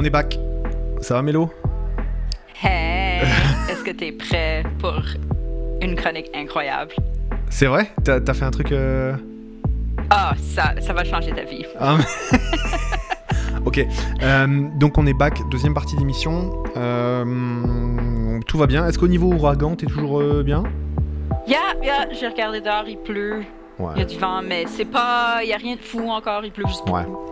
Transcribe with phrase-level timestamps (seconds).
[0.00, 0.38] On est back.
[1.00, 1.50] Ça va, Mélo?
[2.62, 3.22] Hey,
[3.68, 4.94] est-ce que t'es prêt pour
[5.82, 6.92] une chronique incroyable?
[7.50, 7.90] C'est vrai?
[8.04, 8.70] T'as as fait un truc.
[8.70, 9.14] euh,
[10.08, 11.64] Ah, ça, ça va changer ta vie.
[11.80, 11.96] ah,
[13.66, 13.84] ok.
[14.22, 14.46] Euh,
[14.76, 15.40] donc, on est back.
[15.50, 16.62] Deuxième partie d'émission.
[16.76, 18.86] Euh, tout va bien.
[18.86, 20.62] Est-ce qu'au niveau ouragan, t'es toujours euh, bien?
[21.48, 23.42] Yeah, yeah, j'ai regardé dehors, il pleut,
[23.96, 26.44] il y a du vent, mais c'est pas, il y a rien de fou encore,
[26.44, 27.02] il pleut juste Ouais.
[27.04, 27.27] beaucoup.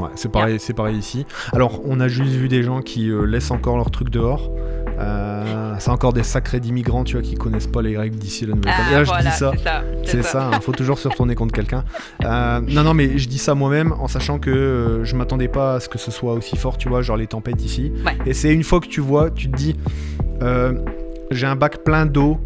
[0.00, 1.26] Ouais, c'est pareil, c'est pareil ici.
[1.52, 4.50] Alors, on a juste vu des gens qui euh, laissent encore leurs trucs dehors.
[4.98, 8.54] Euh, c'est encore des sacrés d'immigrants, tu vois, qui connaissent pas les règles d'ici la
[8.54, 8.94] Nouvelle-Calédonie.
[8.94, 9.52] Ah, Là, je dis ça.
[9.56, 9.82] c'est ça.
[10.04, 11.84] C'est ça, hein, faut toujours se retourner contre quelqu'un.
[12.24, 15.74] Euh, non, non, mais je dis ça moi-même en sachant que euh, je m'attendais pas
[15.76, 17.92] à ce que ce soit aussi fort, tu vois, genre les tempêtes ici.
[18.04, 18.16] Ouais.
[18.26, 19.74] Et c'est une fois que tu vois, tu te dis,
[21.30, 22.38] j'ai un bac plein d'eau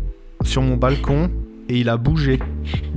[0.44, 1.30] sur mon balcon
[1.68, 2.38] et il a bougé.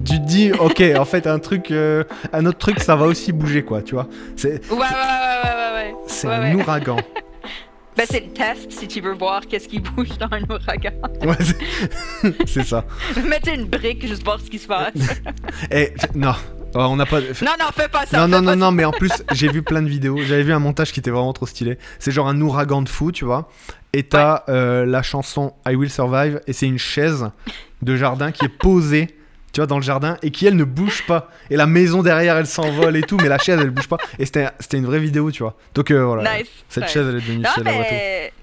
[0.05, 3.31] Tu te dis, ok, en fait, un truc, euh, un autre truc, ça va aussi
[3.31, 4.07] bouger, quoi, tu vois.
[4.35, 5.95] C'est, Ouais, ouais, ouais, ouais, ouais, ouais.
[6.07, 6.61] c'est Ouais, un ouais.
[6.63, 6.97] ouragan.
[7.97, 10.91] Ben, c'est le test si tu veux voir qu'est-ce qui bouge dans un ouragan.
[11.25, 11.35] Ouais,
[12.45, 12.85] c'est- ça.
[13.27, 14.93] Mettez une brique juste voir ce qui se passe.
[15.71, 16.33] Et non,
[16.75, 17.21] Oh, on n'a pas.
[17.21, 17.25] non,
[17.59, 18.19] non, fais pas ça.
[18.19, 20.17] Non, non, non, non, mais en plus, j'ai vu plein de vidéos.
[20.27, 21.79] J'avais vu un montage qui était vraiment trop stylé.
[21.97, 23.49] C'est genre un ouragan de fou, tu vois.
[23.93, 27.25] Et t'as euh, la chanson I Will Survive, et c'est une chaise
[27.81, 29.07] de jardin qui est posée,
[29.53, 31.29] tu vois, dans le jardin, et qui, elle, ne bouge pas.
[31.49, 33.97] Et la maison derrière, elle s'envole et tout, mais la chaise, elle bouge pas.
[34.19, 35.55] Et c'était une vraie vidéo, tu vois.
[35.73, 36.37] Donc euh, voilà.
[36.37, 36.47] Nice.
[36.69, 36.93] Cette nice.
[36.93, 37.91] chaise, elle est devenue Non, célèbre et tout.
[37.91, 38.33] mais.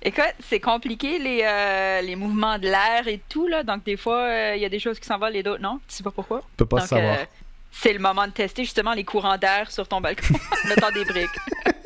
[0.00, 3.64] Écoute, c'est compliqué les, euh, les mouvements de l'air et tout, là.
[3.64, 5.80] Donc, des fois, euh, il y a des choses qui s'envolent et d'autres non?
[5.88, 6.38] Tu sais pas pourquoi?
[6.38, 7.16] On peut pas Donc, savoir.
[7.72, 11.04] c'est le moment de tester justement les courants d'air sur ton balcon en mettant des
[11.04, 11.28] briques.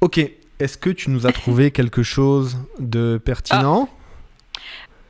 [0.00, 0.20] Ok,
[0.60, 3.88] est-ce que tu nous as trouvé quelque chose de pertinent?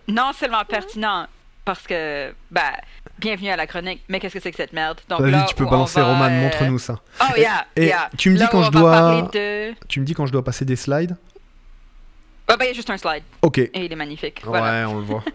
[0.08, 1.26] Non seulement pertinent,
[1.68, 2.72] parce que, bah,
[3.18, 4.98] bienvenue à la chronique, mais qu'est-ce que c'est que cette merde?
[5.10, 6.98] Donc, Vas-y, là tu peux balancer, va, Roman, euh, montre-nous ça.
[7.20, 8.08] Oh, yeah, Et yeah.
[8.16, 9.74] tu me dis Là quand je dois- de.
[9.86, 11.14] Tu me dis quand je dois passer des slides?
[12.48, 13.58] Ah, bah, il y a juste un slide Ok.
[13.58, 14.40] et il est magnifique.
[14.44, 14.86] Voilà.
[14.86, 15.22] Ouais, on le voit.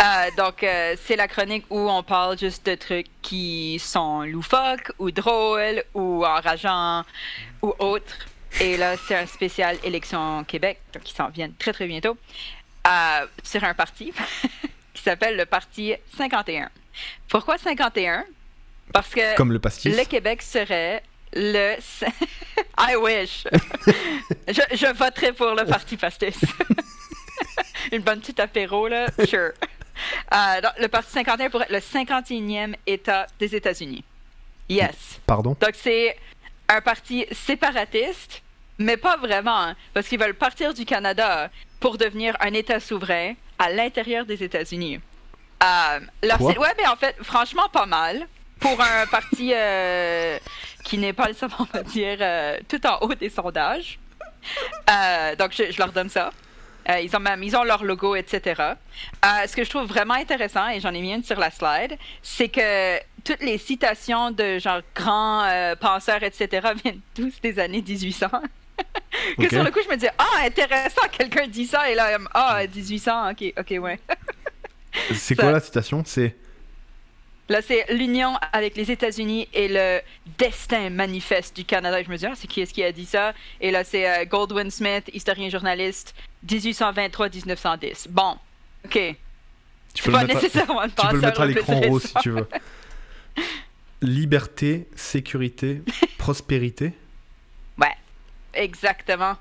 [0.00, 4.90] Euh, donc, euh, c'est la chronique où on parle juste de trucs qui sont loufoques
[4.98, 7.02] ou drôles ou enrageants
[7.60, 8.16] ou autres.
[8.62, 12.16] Et là, c'est un spécial élection Québec, donc qui s'en viennent très très bientôt,
[12.86, 14.14] euh, sur un parti
[15.02, 16.70] qui s'appelle le Parti 51.
[17.28, 18.24] Pourquoi 51?
[18.92, 19.96] Parce que Comme le pastis.
[19.96, 21.02] le Québec serait
[21.32, 21.74] le...
[22.78, 23.44] I wish!
[24.48, 26.38] je, je voterai pour le Parti Pastis.
[27.92, 29.50] Une bonne petite apéro, là, sure.
[30.32, 34.04] Euh, donc, le Parti 51 pourrait être le 51e État des États-Unis.
[34.68, 35.20] Yes.
[35.26, 35.56] Pardon?
[35.60, 36.16] Donc, c'est
[36.68, 38.40] un parti séparatiste,
[38.78, 43.34] mais pas vraiment, hein, parce qu'ils veulent partir du Canada pour devenir un État souverain
[43.62, 45.00] à l'intérieur des États-Unis.
[45.62, 46.50] Euh, leur Quoi?
[46.50, 48.26] site web est en fait franchement pas mal
[48.58, 50.38] pour un parti euh,
[50.84, 53.98] qui n'est pas nécessairement, on va dire, euh, tout en haut des sondages.
[54.90, 56.30] Euh, donc, je, je leur donne ça.
[57.00, 58.60] Ils ont même ils ont leur logo, etc.
[59.22, 62.48] Ce que je trouve vraiment intéressant, et j'en ai mis une sur la slide, c'est
[62.48, 65.48] que toutes les citations de genre grands
[65.80, 66.72] penseurs, etc.
[66.82, 68.26] viennent tous des années 1800.
[69.38, 72.60] Que sur le coup, je me disais, ah, intéressant, quelqu'un dit ça, et là, ah,
[72.66, 73.98] 1800, ok, ok, ouais.
[75.14, 76.02] C'est quoi la citation?
[76.04, 76.36] C'est
[77.48, 80.00] Là, c'est l'union avec les États-Unis et le
[80.38, 82.00] destin manifeste du Canada.
[82.00, 83.34] Et je me dis, ah, c'est qui est-ce qui a dit ça?
[83.60, 86.14] Et là, c'est euh, Goldwyn Smith, historien journaliste,
[86.46, 88.06] 1823-1910.
[88.08, 88.36] Bon,
[88.84, 89.16] ok.
[89.92, 92.02] tu peux, le pas à- nécessairement le tu peux le mettre à le l'écran rose
[92.02, 92.20] si récent.
[92.20, 92.48] tu veux.
[94.02, 95.82] Liberté, sécurité,
[96.18, 96.92] prospérité?
[98.54, 99.36] Exactement.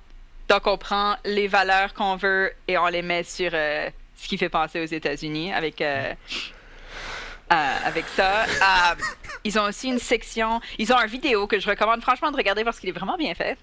[0.48, 4.38] Donc, on prend les valeurs qu'on veut et on les met sur euh, ce qui
[4.38, 6.14] fait penser aux États-Unis avec, euh,
[7.54, 8.46] euh, avec ça.
[9.44, 12.64] Ils ont aussi une section, ils ont un vidéo que je recommande franchement de regarder
[12.64, 13.58] parce qu'il est vraiment bien fait,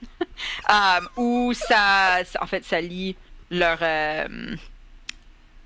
[1.17, 3.17] où ça, en fait, ça lit
[3.51, 3.79] leur,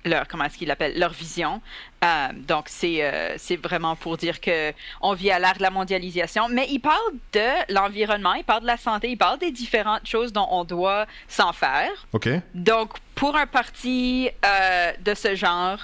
[0.05, 1.61] leur comment est-ce qu'ils l'appellent, leur vision.
[2.03, 5.69] Euh, donc, c'est euh, c'est vraiment pour dire que on vit à l'ère de la
[5.69, 10.05] mondialisation, mais il parle de l'environnement, il parle de la santé, il parle des différentes
[10.05, 11.91] choses dont on doit s'en faire.
[12.11, 12.29] Ok.
[12.53, 15.77] Donc, pour un parti euh, de ce genre,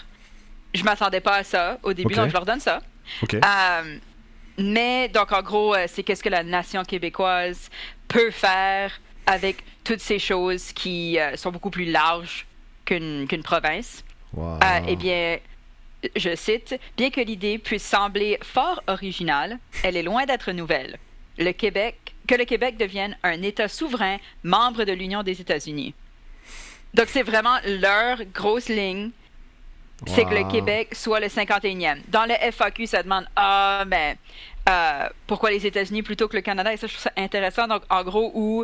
[0.73, 2.81] je m'attendais pas à ça au début, donc je leur donne ça.
[3.23, 3.37] Ok.
[4.61, 7.69] Mais, donc, en gros, c'est qu'est-ce que la nation québécoise
[8.09, 8.91] peut faire
[9.25, 12.45] avec toutes ces choses qui sont beaucoup plus larges
[12.83, 14.03] qu'une qu'une province.
[14.33, 14.59] Wow.
[14.85, 15.37] Eh bien,
[16.15, 20.97] je cite, bien que l'idée puisse sembler fort originale, elle est loin d'être nouvelle.
[21.37, 25.93] Le Québec, que le Québec devienne un État souverain, membre de l'Union des États-Unis.
[26.93, 29.11] Donc, c'est vraiment leur grosse ligne.
[30.07, 30.49] c'est que le.
[30.49, 32.01] Québec soit le 51e.
[32.07, 34.15] Dans le FAQ, ça demande Ah, ben,
[34.67, 36.73] euh, pourquoi les États-Unis plutôt que le Canada?
[36.73, 37.67] Et ça, je trouve ça intéressant.
[37.67, 38.63] Donc, en gros, où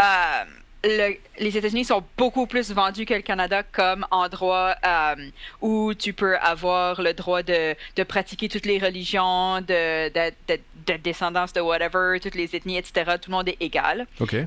[0.00, 0.44] euh,
[0.86, 5.16] le- les États-Unis sont beaucoup plus vendus que le Canada comme endroit euh,
[5.60, 10.60] où tu peux avoir le droit de, de pratiquer toutes les religions, de, de, de-
[10.86, 13.16] de descendance de whatever, toutes les ethnies, etc.
[13.20, 14.06] Tout le monde est égal.
[14.20, 14.34] Ok.
[14.34, 14.46] Euh,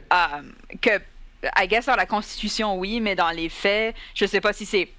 [0.81, 1.01] que,
[1.57, 4.89] I guess, dans la Constitution, oui, mais dans les faits, je sais pas si c'est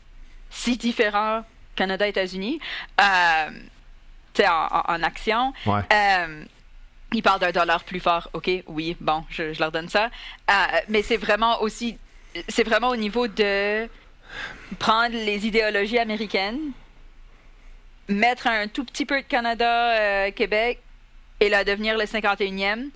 [0.51, 1.45] si différent
[1.77, 2.61] Canada-États-Unis.
[3.01, 3.51] Euh,
[4.35, 5.53] tu sais, en, en- en action.
[5.67, 5.81] Ouais.
[7.13, 8.31] Ils parlent d'un dollar plus fort.
[8.33, 10.11] OK, oui, bon, je, leur donne ça.
[10.51, 10.55] Euh,
[10.89, 11.99] mais c'est vraiment aussi.
[12.49, 13.89] C'est vraiment au niveau de
[14.79, 16.71] prendre les idéologies américaines,
[18.09, 20.81] mettre un tout petit peu de Canada, euh, Québec,
[21.41, 22.91] et la devenir le 51e.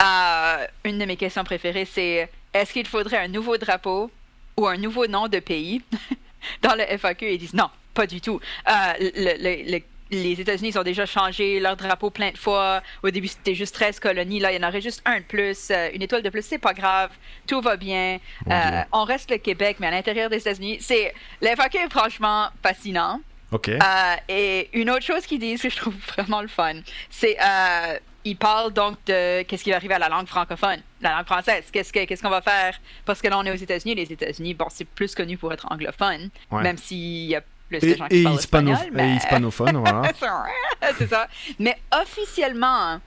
[0.00, 4.10] Euh, une de mes questions préférées, c'est est-ce qu'il faudrait un nouveau drapeau
[4.56, 5.82] ou un nouveau nom de pays
[6.62, 8.40] Dans le FAQ, ils disent non, pas du tout.
[8.68, 12.82] Euh, les États-Unis ont déjà changé leur drapeau plein de fois.
[13.02, 14.40] Au début, c'était juste 13 colonies.
[14.40, 16.44] Là, il y en aurait juste un de plus, euh, une étoile de plus.
[16.44, 17.10] C'est pas grave.
[17.46, 18.18] Tout va bien.
[18.50, 21.12] Euh, on reste le Québec, mais à l'intérieur des États-Unis, c'est
[21.42, 23.20] le FAQ est franchement fascinant.
[23.52, 23.68] Ok.
[23.68, 23.80] Euh,
[24.28, 26.74] et une autre chose qu'ils disent que je trouve vraiment le fun,
[27.08, 31.12] c'est euh, ils parlent donc de qu'est-ce qui va arriver à la langue francophone, la
[31.16, 31.64] langue française.
[31.72, 32.78] Qu'est-ce que- qu'est-ce qu'on va faire?
[33.06, 33.94] Parce que là on est aux États-Unis.
[33.94, 36.62] Les États-Unis, bon, c'est plus connu pour être anglophone, Ouais.
[36.62, 38.78] même s'il y a plus de Et, gens qui et parlent hispano- espagnol.
[38.86, 40.02] et mais- hispanophone, voilà.
[40.98, 41.28] c'est ça.
[41.58, 43.00] Mais officiellement,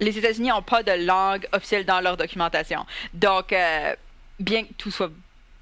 [0.00, 2.84] les États-Unis n'ont pas de langue officielle dans leur documentation.
[3.14, 3.94] Donc, euh,
[4.40, 5.10] bien que tout soit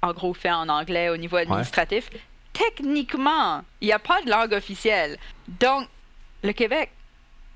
[0.01, 2.09] en gros fait en anglais au niveau administratif,
[2.53, 5.17] techniquement, il n'y a pas de langue officielle.
[5.59, 5.87] Donc,
[6.43, 6.89] le Québec,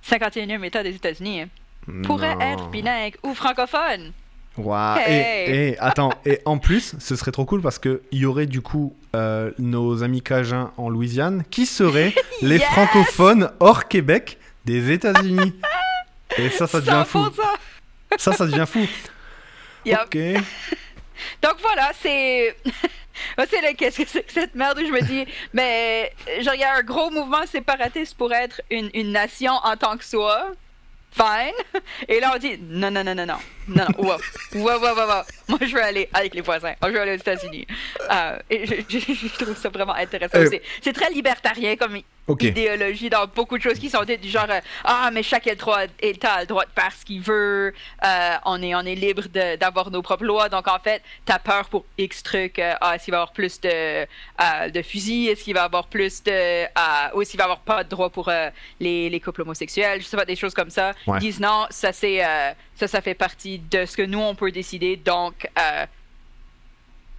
[0.07, 1.49] 51e État des États-Unis, hein,
[2.03, 4.11] pourrait être bilingue ou francophone.
[4.57, 5.49] Hey.
[5.51, 8.45] Et, et attends, et en plus, ce serait trop cool parce que il y aurait
[8.45, 12.65] du coup euh, nos amis cajuns en Louisiane qui seraient les Yes.
[12.65, 15.53] francophones hors Québec des États-Unis.
[16.37, 17.19] Et ça, ça devient fou.
[17.19, 17.31] 100%.
[18.17, 18.85] Ça, ça devient fou.
[19.87, 20.17] Ok.
[21.43, 22.55] Donc voilà, c'est.
[23.49, 26.11] C'est le qu'est-ce que c'est que cette merde où je me dis, mais
[26.41, 29.95] genre, il y a un gros mouvement séparatiste pour être une, une nation en tant
[29.95, 30.47] que soi.
[31.15, 31.53] Fine.
[32.09, 33.37] Et là, on dit, non, non, non, non, non.
[33.67, 34.17] Non, non, wow.
[34.53, 35.23] Wow, wow, wow, wow.
[35.47, 36.73] Moi, je veux aller avec les voisins.
[36.83, 37.65] Je veux aller aux États-Unis.
[38.11, 40.49] Euh, et je, je- je trouve ça vraiment intéressant Euh.
[40.81, 42.41] C'est très libertarien comme Ok.
[42.41, 46.33] idéologie dans beaucoup de choses qui sont dites du genre euh, ah mais chaque État
[46.33, 47.71] a le droit de faire ce qu'il veut
[48.03, 49.23] euh, on est on est libre
[49.59, 50.49] d'avoir nos propres lois.
[50.49, 53.31] Donc en fait t'as peur pour X trucs euh, ah est-ce qu'il va y avoir
[53.31, 55.29] plus de euh, de fusils?
[55.29, 56.67] Est-ce qu'il va y avoir plus de euh,
[57.13, 58.49] ou est-ce qu'il va y avoir pas de droit pour euh,
[58.79, 60.01] les, les couples homosexuels?
[60.01, 60.93] Je sais pas des choses comme ça.
[61.05, 61.17] Ouais.
[61.17, 64.33] ils disent non ça c'est euh, ça ça fait partie de ce que nous on
[64.33, 64.95] peut décider.
[64.95, 65.85] Donc euh,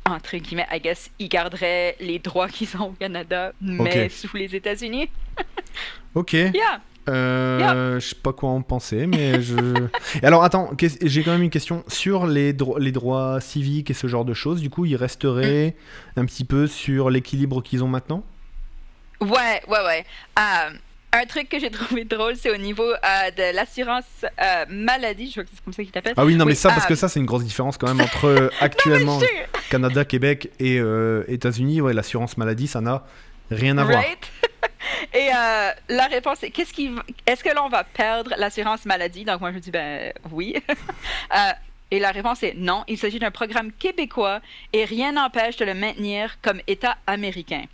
[0.07, 4.55] entre guillemets, I guess, ils garderaient les droits qu'ils ont au Canada, mais sous les
[4.55, 5.09] États-Unis.
[6.15, 6.33] Ok.
[6.33, 6.81] Yeah.
[7.11, 9.55] Euh, Je sais pas quoi en penser, mais je.
[10.23, 10.71] Alors, attends,
[11.03, 14.33] j'ai quand même une question sur les, dro- les droits civiques et ce genre de
[14.33, 14.63] choses.
[14.63, 15.77] Du coup, ils resteraient
[16.17, 18.25] un petit peu sur l'équilibre qu'ils ont maintenant?
[19.21, 20.05] Ouais, ouais, ouais.
[20.39, 20.71] Euh,
[21.13, 25.27] un truc que j'ai trouvé drôle, c'est au niveau euh, de l'assurance euh, maladie.
[25.29, 26.15] Je crois que c'est comme ça qu'il t'appelle.
[26.17, 28.01] Ah oui, non, mais ça, parce euh, que ça, c'est une grosse différence quand même
[28.01, 29.19] entre euh, actuellement.
[29.71, 31.81] Canada, Québec et euh, États-Unis.
[31.81, 33.05] Ouais, l'assurance maladie, ça n'a
[33.51, 34.03] rien à voir.
[35.13, 36.91] Et euh, la réponse est qu'est-ce qui,
[37.27, 39.25] est-ce que l'on va perdre l'assurance maladie?
[39.25, 40.55] Donc moi je dis ben oui.
[41.35, 41.53] Euh,
[41.91, 42.85] et la réponse est non.
[42.89, 44.41] Il s'agit d'un programme québécois
[44.73, 47.65] et rien n'empêche de le maintenir comme État américain.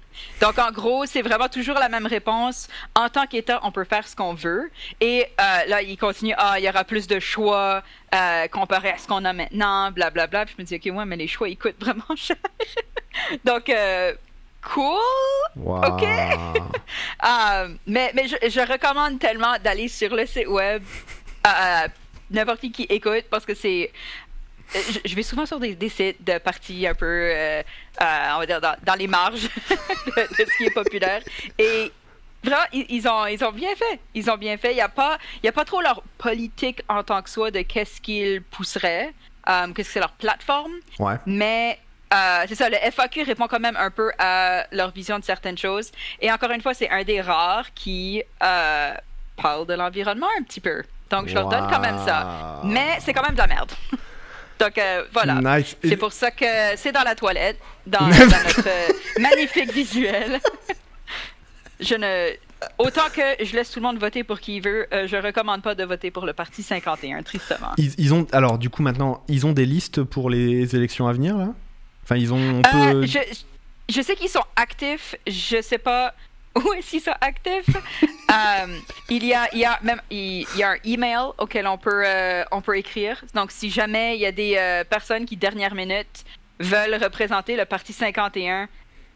[0.41, 2.69] Donc en gros c'est vraiment toujours la même réponse.
[2.95, 4.71] En tant qu'État on peut faire ce qu'on veut.
[5.01, 7.83] Et euh, là il continue ah il y aura plus de choix
[8.15, 10.47] euh, comparé à ce qu'on a maintenant blablabla.
[10.47, 12.37] Puis je me dis ok ouais mais les choix ils coûtent vraiment cher.
[13.45, 14.15] Donc euh,
[14.63, 14.99] cool.
[15.57, 16.05] Ok.
[17.87, 20.83] Mais mais je, je recommande tellement d'aller sur le site web
[21.45, 21.87] à
[22.33, 23.91] n'importe qui qui écoute parce que c'est.
[25.05, 27.63] Je, vais souvent sur des, des sites de parties un peu, euh,
[28.01, 31.23] on va dire, dans, dans les marges de, de ce qui est populaire.
[31.59, 31.93] Et
[32.43, 34.01] vraiment, ils, ont, ils ont bien fait.
[34.15, 34.73] Ils ont bien fait.
[34.73, 37.61] Il n'y a, pas- y a pas trop leur politique en tant que soi de
[37.63, 39.13] qu'est-ce qu'ils pousseraient,
[39.49, 40.73] euh, qu'est-ce que c'est leur plateforme.
[40.99, 41.15] Ouais.
[41.27, 41.79] Mais
[42.15, 45.57] euh, c'est ça, le FAQ répond quand même un peu à leur vision de certaines
[45.59, 45.91] choses.
[46.21, 48.95] Et encore une fois, c'est un des rares qui euh,
[49.41, 50.83] parle de l'environnement un petit peu.
[51.11, 52.61] Donc, je leur donne quand même ça.
[52.65, 53.71] Mais c'est quand même de la merde.
[54.63, 55.59] Donc, euh, voilà.
[55.59, 55.77] Nice.
[55.83, 56.45] C'est pour ça que
[56.77, 60.41] c'est dans la toilette, dans, dans notre euh, magnifique visuel.
[61.81, 62.31] je ne.
[62.79, 65.63] Autant que je laisse tout le monde voter pour qui il veut, euh, je recommande
[65.63, 67.73] pas de voter pour le parti 51, tristement.
[67.77, 71.13] Ils, ils ont alors du coup maintenant ils ont des listes pour les élections à
[71.13, 71.49] venir là?
[72.05, 73.07] Enfin ils ont on Euh, peut.
[73.07, 73.19] je
[73.89, 75.17] je sais qu'ils sont actifs.
[75.27, 76.15] Je sais pas
[76.57, 77.77] où est-ce qu'ils sont actifs.
[78.33, 78.79] Euh,
[79.11, 82.03] il y a, il y a même, il, y a un email auquel on peut,
[82.07, 83.23] euh, on peut écrire.
[83.35, 86.25] Donc, si jamais il y a des euh, personnes qui dernière minute
[86.59, 88.71] veulent représenter le parti 51,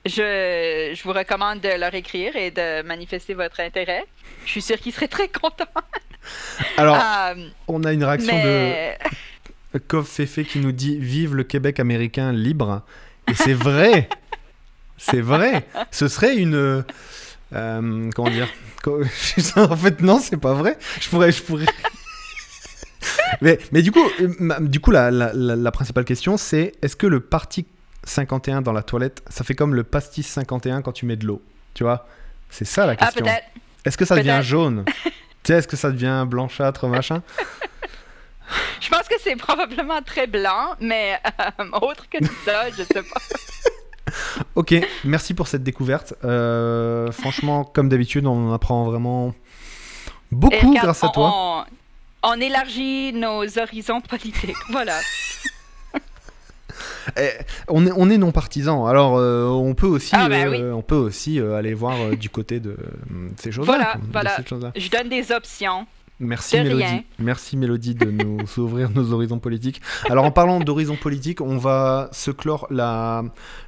[0.04, 4.04] je, je vous recommande de leur écrire et de manifester votre intérêt.
[4.44, 5.64] Je suis sûre qu'ils seraient très contents.
[6.76, 7.02] Alors,
[7.66, 8.90] on a une réaction de
[9.88, 12.82] Kov Fefe qui nous dit Vive le Québec américain libre.
[13.30, 14.10] Et c'est vrai.
[14.98, 15.66] c'est vrai.
[15.90, 16.84] Ce serait une
[17.54, 18.48] euh, comment dire
[19.56, 20.78] En fait, non, c'est pas vrai.
[21.00, 21.32] Je pourrais.
[21.32, 21.66] Je pourrais...
[23.40, 27.06] mais, mais du coup, euh, du coup la, la, la, principale question, c'est est-ce que
[27.06, 27.66] le parti
[28.04, 31.42] 51 dans la toilette, ça fait comme le pastis 51 quand tu mets de l'eau
[31.74, 32.06] Tu vois?
[32.50, 33.26] C'est ça la ah, question.
[33.28, 33.40] Ah,
[33.84, 34.84] est-ce que ça devient jaune?
[35.42, 37.22] Tu sais, est-ce que ça devient blanchâtre, machin?
[38.80, 41.20] Je pense que c'est probablement très blanc, mais
[41.60, 43.20] euh, autre que ça, je sais pas.
[44.54, 46.14] ok, merci pour cette découverte.
[46.24, 49.34] Euh, franchement, comme d'habitude, on apprend vraiment
[50.30, 51.66] beaucoup grâce à toi.
[52.22, 54.98] On, élargit nos horizons politiques, voilà.
[57.16, 57.30] Eh,
[57.68, 60.82] on, est, on est non partisan, alors euh, on peut aussi, ah, bah euh, on
[60.82, 62.76] peut aussi aller voir du côté de
[63.36, 63.96] ces choses-là.
[64.12, 64.72] Voilà, voilà.
[64.74, 65.86] Je donne des options.
[66.18, 67.04] Merci Mélodie.
[67.18, 69.80] Merci Mélodie de nous ouvrir nos horizons politiques.
[70.08, 73.24] Alors en parlant d'horizons politiques, on va se clore la,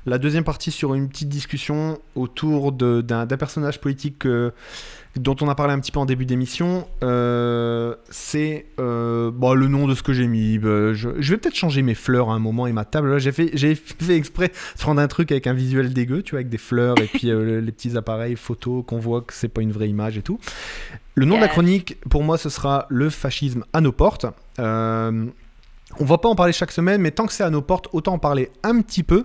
[0.06, 4.26] la deuxième partie sur une petite discussion autour d'un personnage politique
[5.16, 6.88] dont on a parlé un petit peu en début d'émission.
[7.02, 10.58] Euh, c'est euh, bon, le nom de ce que j'ai mis.
[10.58, 13.18] Bah, je, vais peut-être changer mes fleurs à un moment et ma table.
[13.18, 16.48] J'ai fait, fait exprès de prendre un truc avec un visuel dégueu, tu vois, avec
[16.48, 19.72] des fleurs et puis euh, les petits appareils photos qu'on voit que c'est pas une
[19.72, 20.38] vraie image et tout.
[21.14, 24.26] Le nom de la chronique, pour moi, ce sera Le fascisme à nos portes.
[26.00, 28.14] On va pas en parler chaque semaine, mais tant que c'est à nos portes, autant
[28.14, 29.24] en parler un petit peu.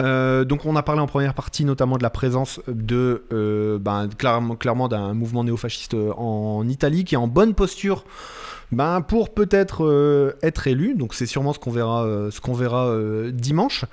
[0.00, 4.08] Euh, donc on a parlé en première partie notamment de la présence de euh, ben,
[4.08, 8.04] clairement, clairement d'un mouvement néofasciste en Italie qui est en bonne posture
[8.70, 10.94] ben, pour peut-être euh, être élu.
[10.94, 13.84] Donc c'est sûrement ce qu'on verra, euh, ce qu'on verra euh, dimanche.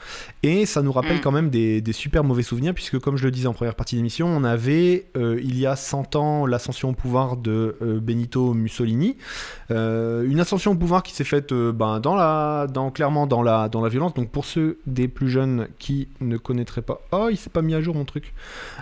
[0.43, 1.21] Et ça nous rappelle mm.
[1.21, 4.27] quand même des, super mauvais souvenirs, puisque comme je le disais en première partie d'émission,
[4.27, 9.17] on avait il y a 100 ans l'ascension au pouvoir de Benito Mussolini.
[9.69, 13.81] une ascension au pouvoir qui s'est faite ben, dans la, dans, clairement dans la, dans
[13.81, 14.13] la violence.
[14.13, 16.99] Donc pour ceux des plus jeunes qui ne connaîtraient pas...
[17.11, 18.33] Oh, il s'est pas mis à jour mon truc.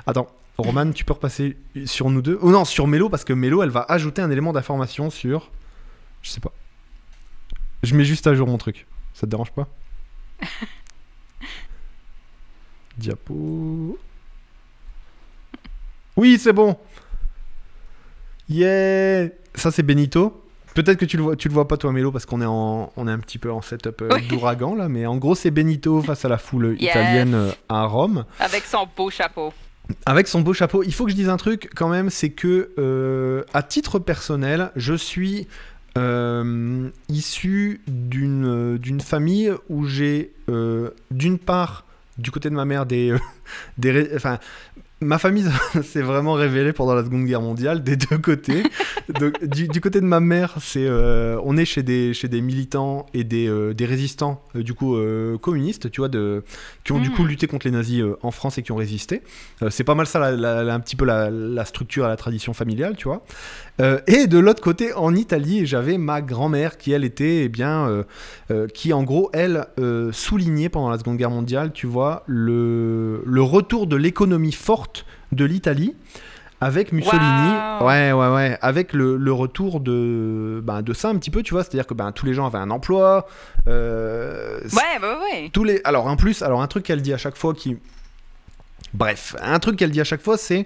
[0.07, 2.39] Attends, Roman, tu peux repasser sur nous deux.
[2.41, 5.51] Oh non, sur Mélo, parce que Mélo, elle va ajouter un élément d'information sur
[6.23, 6.51] je sais pas.
[7.83, 8.87] Je mets juste à jour mon truc.
[9.13, 9.67] Ça te dérange pas?
[12.97, 13.99] Diapo.
[16.15, 16.77] Oui, c'est bon.
[18.49, 19.29] Yeah.
[19.55, 20.39] Ça c'est Benito.
[20.73, 22.91] Peut-être que tu le vois, tu le vois pas toi Mélo parce qu'on est en,
[22.95, 26.01] on est un petit peu en setup euh, d'ouragan là, mais en gros c'est Benito
[26.01, 28.25] face à la foule italienne euh, à Rome.
[28.39, 29.53] Avec son beau chapeau.
[30.07, 30.81] Avec son beau chapeau.
[30.81, 34.71] Il faut que je dise un truc quand même, c'est que euh, à titre personnel,
[34.75, 35.47] je suis
[35.97, 41.85] euh, issu d'une d'une famille où j'ai euh, d'une part
[42.17, 43.15] du côté de ma mère des,
[43.77, 44.39] des enfin
[45.03, 45.45] ma famille
[45.83, 48.63] s'est vraiment révélée pendant la Seconde Guerre mondiale des deux côtés.
[49.41, 53.23] du, côté de ma mère, c'est euh, on est chez des, chez des militants et
[53.23, 54.97] des, euh, des résistants euh, du coup
[55.41, 56.43] communistes, tu vois, de,
[56.83, 57.27] qui ont du coup hmm.
[57.27, 59.21] lutté contre les nazis en France et qui ont résisté.
[59.69, 63.07] c'est pas mal ça, un petit peu la, la, structure à la tradition familiale, tu
[63.07, 63.25] vois.
[63.79, 68.05] Et de l'autre côté, en Italie, j'avais ma grand-mère qui elle était, eh bien,
[68.73, 69.65] qui en gros elle
[70.11, 75.45] soulignait pendant la Seconde Guerre mondiale, tu vois, le, le retour de l'économie forte de
[75.45, 75.95] l'Italie
[76.63, 77.51] avec Mussolini,
[77.81, 81.63] ouais, ouais, ouais, avec le, retour de, ben, de ça un petit peu, tu vois,
[81.63, 83.27] c'est-à-dire que ben, tous les gens avaient un emploi.
[83.67, 85.49] Euh, ouais, ouais, ouais.
[85.51, 87.77] Tous les, alors en plus, alors un truc qu'elle dit à chaque fois qui,
[88.93, 90.65] bref, un truc qu'elle dit à chaque fois, c'est,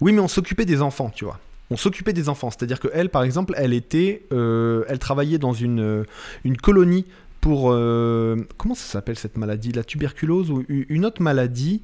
[0.00, 1.40] oui, mais on s'occupait des enfants, tu vois.
[1.70, 5.52] On s'occupait des enfants, c'est-à-dire que elle, par exemple, elle était, euh, elle travaillait dans
[5.52, 6.04] une,
[6.44, 7.06] une colonie
[7.40, 11.80] pour euh, comment ça s'appelle cette maladie La tuberculose ou une autre maladie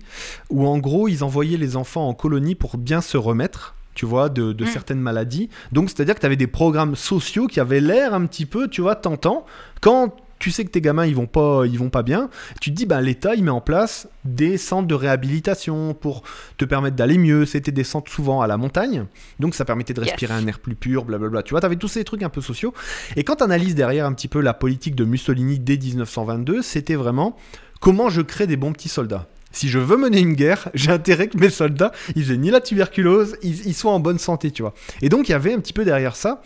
[0.50, 4.28] où en gros ils envoyaient les enfants en colonie pour bien se remettre tu vois,
[4.28, 4.66] de, mm.
[4.66, 5.50] certaines maladies.
[5.70, 8.80] Donc, c'est-à-dire que tu avais des programmes sociaux qui avaient l'air un petit peu, tu
[8.80, 9.44] vois, tentant.
[9.80, 12.28] Quand tu sais que tes gamins ils vont pas ils vont pas bien,
[12.60, 16.24] tu te dis bah l'État il met en place des centres de réhabilitation pour
[16.56, 17.46] te permettre d'aller mieux.
[17.46, 19.06] C'était des centres souvent à la montagne,
[19.38, 21.44] donc ça permettait de respirer un air plus pur, blablabla.
[21.44, 22.74] Tu vois, avais tous ces trucs un peu sociaux.
[23.14, 26.96] Et quand tu analyses derrière un petit peu la politique de Mussolini dès 1922, c'était
[26.96, 27.36] vraiment
[27.80, 31.28] comment je crée des bons petits soldats si je veux mener une guerre, j'ai intérêt
[31.28, 34.74] que mes soldats, ils aient ni la tuberculose, ils, soient en bonne santé, tu vois.
[35.00, 36.42] Et donc, il y avait un petit peu derrière ça,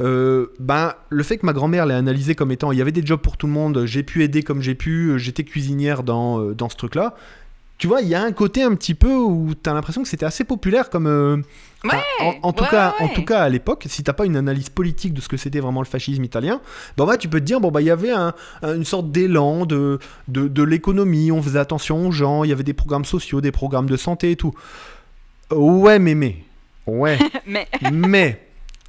[0.00, 3.04] euh, ben, le fait que ma grand-mère l'ait analysé comme étant, il y avait des
[3.04, 6.54] jobs pour tout le monde, j'ai pu aider comme j'ai pu, j'étais cuisinière dans, euh,
[6.54, 7.14] dans ce truc-là.
[7.78, 10.08] Tu vois, il y a un côté un petit peu où tu as l'impression que
[10.08, 11.06] c'était assez populaire comme.
[11.06, 11.36] euh,
[11.84, 14.36] Ouais, en, en tout ouais, cas, en tout cas, à l'époque, si t'as pas une
[14.36, 16.60] analyse politique de ce que c'était vraiment le fascisme italien,
[16.96, 19.12] bon bah tu peux te dire bon bah il y avait un- un- une sorte
[19.12, 23.04] d'élan de, de, de l'économie, on faisait attention aux gens, il y avait des programmes
[23.04, 24.52] sociaux, des programmes de santé et tout.
[25.52, 26.38] Ouais, mais mais
[26.88, 27.16] ouais,
[27.46, 28.47] Mais mais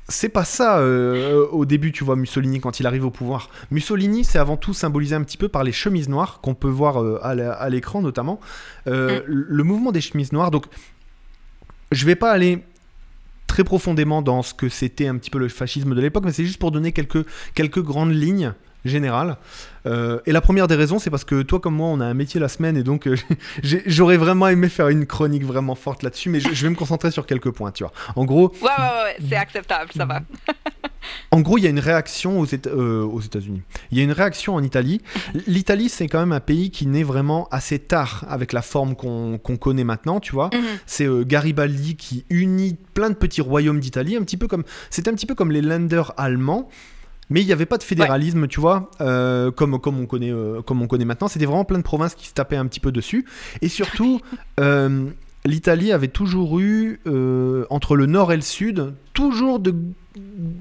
[0.09, 3.49] c'est pas ça euh, au début, tu vois, Mussolini quand il arrive au pouvoir.
[3.71, 7.01] Mussolini, c'est avant tout symbolisé un petit peu par les chemises noires qu'on peut voir
[7.01, 8.39] euh, à l'écran notamment.
[8.87, 10.51] Euh, Le mouvement des chemises noires.
[10.51, 10.65] Donc,
[11.91, 12.63] je vais pas aller
[13.47, 16.45] très profondément dans ce que c'était un petit peu le fascisme de l'époque, mais c'est
[16.45, 17.25] juste pour donner quelques,
[17.55, 18.53] quelques grandes lignes
[18.85, 19.37] générales.
[19.85, 22.13] Euh, et la première des raisons, c'est parce que toi comme moi, on a un
[22.13, 23.15] métier la semaine, et donc euh,
[23.85, 27.11] j'aurais vraiment aimé faire une chronique vraiment forte là-dessus, mais je, je vais me concentrer
[27.11, 27.93] sur quelques points, tu vois.
[28.15, 30.21] En gros, ouais, ouais, ouais, c'est acceptable, ça va.
[31.31, 33.61] en gros, il y a une réaction aux, Éta- euh, aux États-Unis.
[33.91, 35.01] Il y a une réaction en Italie.
[35.47, 39.39] L'Italie, c'est quand même un pays qui naît vraiment assez tard avec la forme qu'on
[39.59, 40.49] connaît maintenant, tu vois.
[40.53, 40.61] Mhm.
[40.85, 45.13] C'est Garibaldi qui unit plein de petits royaumes d'Italie, un petit peu comme c'était un
[45.13, 46.69] petit peu comme les Länder allemands.
[47.29, 50.61] Mais il n'y avait pas de fédéralisme, tu vois, euh, comme, comme, on connaît, euh,
[50.61, 51.27] comme on connaît maintenant.
[51.27, 53.25] C'était vraiment plein de provinces qui se tapaient un petit peu dessus.
[53.61, 54.19] Et surtout,
[54.59, 55.09] euh,
[55.45, 56.99] l'Italie avait toujours eu,
[57.69, 59.75] entre le nord et le sud, toujours de...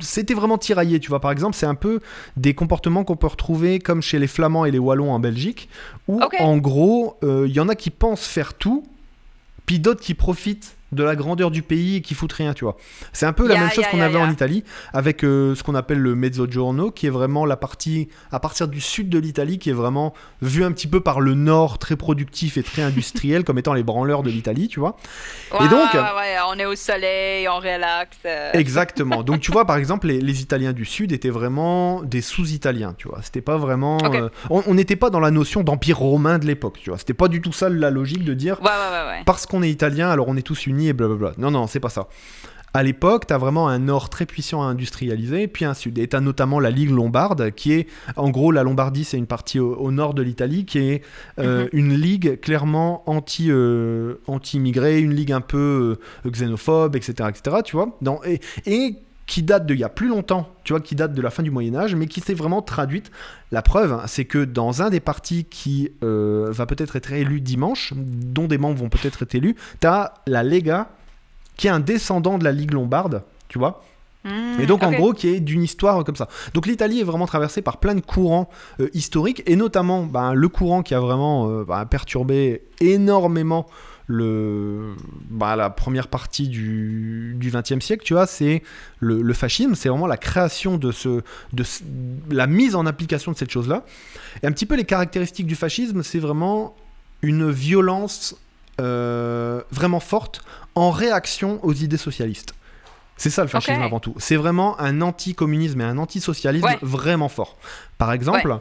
[0.01, 1.21] C'était vraiment tiraillé, tu vois.
[1.21, 2.01] Par exemple, c'est un peu
[2.37, 5.69] des comportements qu'on peut retrouver comme chez les Flamands et les Wallons en Belgique,
[6.07, 8.85] où en gros, euh, il y en a qui pensent faire tout,
[9.65, 12.77] puis d'autres qui profitent de la grandeur du pays et qui foutent rien, tu vois.
[13.13, 14.29] C'est un peu la même chose qu'on avait en.
[14.31, 18.69] Italie, avec euh, ce qu'on appelle le mezzogiorno, qui est vraiment la partie à partir
[18.69, 21.97] du sud de l'Italie, qui est vraiment vue un petit peu par le nord, très
[21.97, 24.97] productif et très industriel, comme étant les branleurs de l'Italie, tu vois.
[25.53, 28.19] Ouais, Et donc- ouais, ouais, on est au soleil, on relaxe.
[28.27, 29.23] euh, Exactement.
[29.23, 33.09] Donc tu vois, par exemple, les, les Italiens du Sud étaient vraiment des sous-Italiens, tu
[33.09, 33.21] vois.
[33.23, 33.99] C'était pas vraiment...
[34.15, 36.99] Euh, on n'était pas dans la notion d'empire romain de l'époque, tu vois.
[36.99, 38.59] C'était pas du tout ça la logique de dire
[39.25, 41.33] parce qu'on est italien, alors on est tous unis et blablabla.
[41.39, 42.07] Non, non, c'est pas ça.
[42.75, 45.99] À l'époque, tu as vraiment un nord très puissant à industrialiser, puis un sud.
[45.99, 49.27] Et tu as notamment la Ligue lombarde, qui est, en gros, la Lombardie, c'est une
[49.27, 51.03] partie au, au nord de l'Italie, qui est
[51.41, 51.69] euh, Mhm.
[51.73, 57.75] une ligue clairement anti, euh, anti-immigré, une ligue un peu euh, xénophobe, etc., etc., tu
[57.75, 57.97] vois.
[58.03, 58.97] Dans- et, et
[59.29, 61.45] qui date de il y a plus longtemps, tu vois, qui date de la fin
[61.45, 63.13] du Moyen Âge, mais qui s'est vraiment traduite.
[63.53, 67.41] La preuve, hein, c'est que dans un des partis qui euh, va peut-être être élu
[67.41, 70.89] dimanche, dont des membres vont peut-être être élus, tu as la Lega,
[71.57, 73.85] qui est un descendant de la Ligue lombarde, tu vois.
[74.25, 76.29] Hmm, Et donc, en gros, qui est d'une histoire comme ça.
[76.55, 78.49] Donc, l'Italie est vraiment traversée par plein de courants
[78.81, 83.67] euh, historiques, et notamment ben, le courant qui a vraiment euh, ben, perturbé énormément
[84.11, 84.95] le,
[85.31, 88.63] ben, la première partie du XXe siècle, tu vois, c'est
[89.01, 91.21] le, le fascisme, c'est vraiment la création de ce,
[91.53, 91.83] de ce-
[92.31, 93.85] la mise en application de cette chose-là.
[94.43, 96.75] Et un petit peu les caractéristiques du fascisme, c'est vraiment
[97.23, 98.35] une violence
[98.81, 100.43] euh, vraiment forte
[100.75, 102.55] en réaction aux idées socialistes.
[103.17, 104.15] C'est ça le fascisme avant tout.
[104.19, 106.79] C'est vraiment un anticommunisme et un antisocialisme Ouais.
[106.83, 107.59] vraiment fort.
[107.99, 108.59] Par exemple,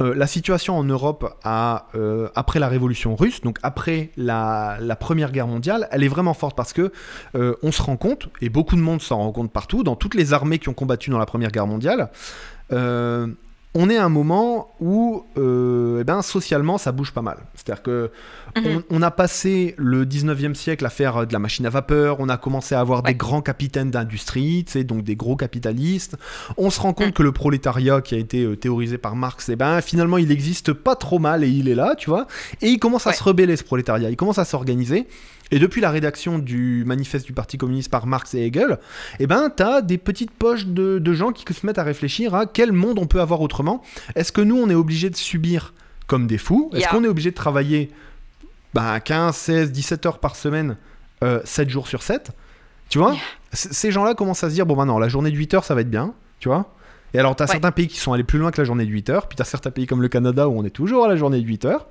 [0.00, 5.48] euh, la situation en Europe euh, après la révolution russe, donc après la, Première Guerre
[5.48, 6.92] mondiale, elle est vraiment forte parce que
[7.34, 10.14] euh, on se rend compte, et beaucoup de monde s'en rend compte partout, dans toutes
[10.14, 12.10] les armées qui ont combattu dans la Première Guerre mondiale,
[13.80, 17.38] on est à un moment où, euh, eh ben, socialement, ça bouge pas mal.
[17.54, 18.10] C'est-à-dire que
[18.56, 18.82] Mhm.
[18.90, 22.16] on, on a passé le 19e siècle à faire euh, de la machine à vapeur,
[22.18, 23.10] on a commencé à avoir Ouais.
[23.12, 26.16] des grands capitaines d'industrie, donc des gros capitalistes.
[26.56, 27.12] On se rend compte Mhm.
[27.12, 30.72] que le prolétariat qui a été euh, théorisé par Marx, eh ben, finalement, il existe
[30.72, 32.26] pas trop mal et il est là, tu vois.
[32.62, 34.10] Et il commence à se rebeller, ce prolétariat.
[34.10, 35.06] Il commence à s'organiser.
[35.50, 38.78] Et depuis la rédaction du manifeste du Parti communiste par Marx et Hegel,
[39.18, 42.46] eh ben, t'as des petites poches de, de gens qui se mettent à réfléchir à
[42.46, 43.82] quel monde on peut avoir autrement.
[44.14, 45.72] Est-ce que nous, on est obligé de subir
[46.06, 46.68] comme des fous?
[46.72, 46.88] Est-ce Yeah.
[46.90, 47.90] qu'on est obligé de travailler
[48.74, 50.76] bah, 15, 16, 17 heures par semaine,
[51.24, 52.30] euh, 7 jours sur 7
[52.90, 53.12] Tu vois?
[53.12, 53.20] Yeah.
[53.54, 55.74] Ces gens-là commencent à se dire, bon, bah non, la journée de 8 heures, ça
[55.74, 56.74] va être bien, tu vois?
[57.14, 57.52] Et alors, t'as Ouais.
[57.52, 59.44] certains pays qui sont allés plus loin que la journée de 8 heures, puis t'as
[59.44, 61.86] certains pays comme le Canada où on est toujours à la journée de 8 heures.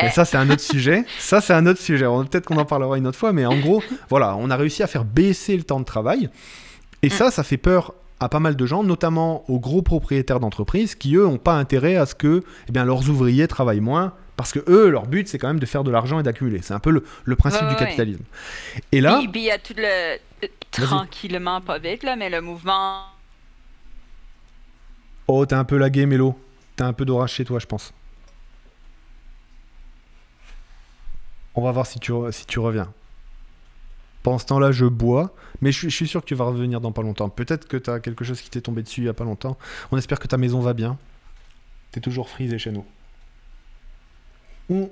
[0.00, 0.10] Et Eh.
[0.10, 1.04] ça, c'est un autre sujet.
[1.18, 2.04] Ça, c'est un autre sujet.
[2.04, 4.86] Peut-être qu'on en parlera une autre fois, mais en gros, voilà, on a réussi à
[4.86, 6.30] faire baisser le temps de travail.
[7.02, 7.10] Et Mm.
[7.10, 11.14] ça, ça fait peur à pas mal de gens, notamment aux gros propriétaires d'entreprises qui,
[11.16, 14.12] eux, n'ont pas intérêt à ce que eh bien, leurs ouvriers travaillent moins.
[14.36, 16.60] Parce que eux, leur but, c'est quand même de faire de l'argent et d'accumuler.
[16.62, 17.86] C'est un peu le, le principe Ouais, du ouais, ouais.
[17.86, 18.22] capitalisme.
[18.92, 20.16] Et là, il y a tout le.
[20.70, 23.02] Tranquillement, pas vite, là, mais le mouvement.
[25.26, 26.38] oh, t'es un peu lagué, Mélo.
[26.76, 27.92] T'as un peu d'orage chez toi, je pense.
[31.58, 32.92] On va voir si tu, re- si tu reviens.
[34.22, 36.80] Pendant ce temps-là, je bois, mais je suis, je suis sûr que tu vas revenir
[36.80, 37.28] dans pas longtemps.
[37.28, 39.58] Peut-être que tu as quelque chose qui t'est tombé dessus il y a pas longtemps.
[39.90, 40.96] On espère que ta maison va bien.
[41.90, 42.84] T'es toujours frisé chez nous.
[44.68, 44.88] Ou-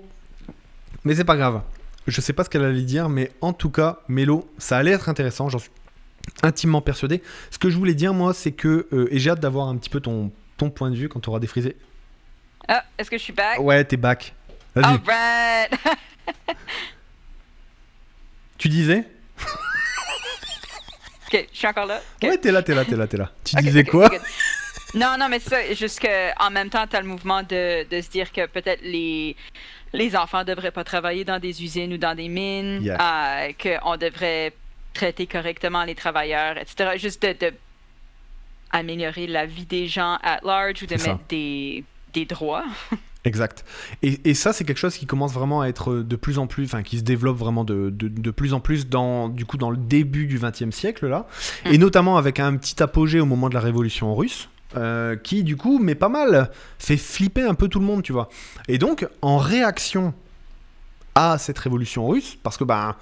[1.04, 1.62] Mais c'est pas grave.
[2.08, 5.08] Je sais pas ce qu'elle allait dire, mais en tout cas, Mélo, ça allait être
[5.08, 5.70] intéressant, j'en suis
[6.42, 7.22] intimement persuadé.
[7.52, 8.88] Ce que je voulais dire, moi, c'est que.
[8.92, 11.28] euh, et j'ai hâte d'avoir un petit peu ton, ton point de vue quand tu
[11.30, 11.76] auras défrisé.
[12.66, 13.60] Ah, est-ce que je suis back?
[13.60, 14.34] Ouais, t'es back.
[14.74, 14.84] Vas-y.
[14.84, 15.72] Alright!
[18.58, 19.04] Tu disais
[21.28, 22.00] ok, je suis encore là.
[22.22, 22.28] Ok.
[22.30, 23.30] Ouais, t'es là, t'es là, t'es là, t'es là.
[23.44, 24.10] Tu disais quoi?
[24.94, 28.00] Non, non, mais c'est ça, juste que en même temps, t'as le mouvement de, de
[28.00, 29.36] se dire que peut-être les,
[29.92, 32.96] les enfants devraient pas travailler dans des usines ou dans des mines, Yeah.
[33.48, 34.54] euh, qu'on devrait
[34.94, 36.92] traiter correctement les travailleurs, etc.
[36.96, 37.52] Juste de, de
[38.70, 41.12] améliorer la vie des gens at large ou de ça.
[41.12, 41.84] mettre des,
[42.14, 42.64] des droits.
[43.26, 43.64] Exact.
[44.02, 46.64] Et, et ça, c'est quelque chose qui commence vraiment à être de plus en plus,
[46.64, 49.70] enfin, qui se développe vraiment de, de, de plus en plus dans, du coup, dans
[49.70, 51.26] le début du XXe siècle, là.
[51.64, 51.68] Mm.
[51.74, 54.48] Et notamment avec un petit apogée au moment de la révolution russe.
[54.76, 58.12] euh, qui du coup, mais pas mal, fait flipper un peu tout le monde, tu
[58.12, 58.28] vois.
[58.68, 60.12] Et donc, en réaction
[61.14, 62.94] à cette révolution russe, parce que ben,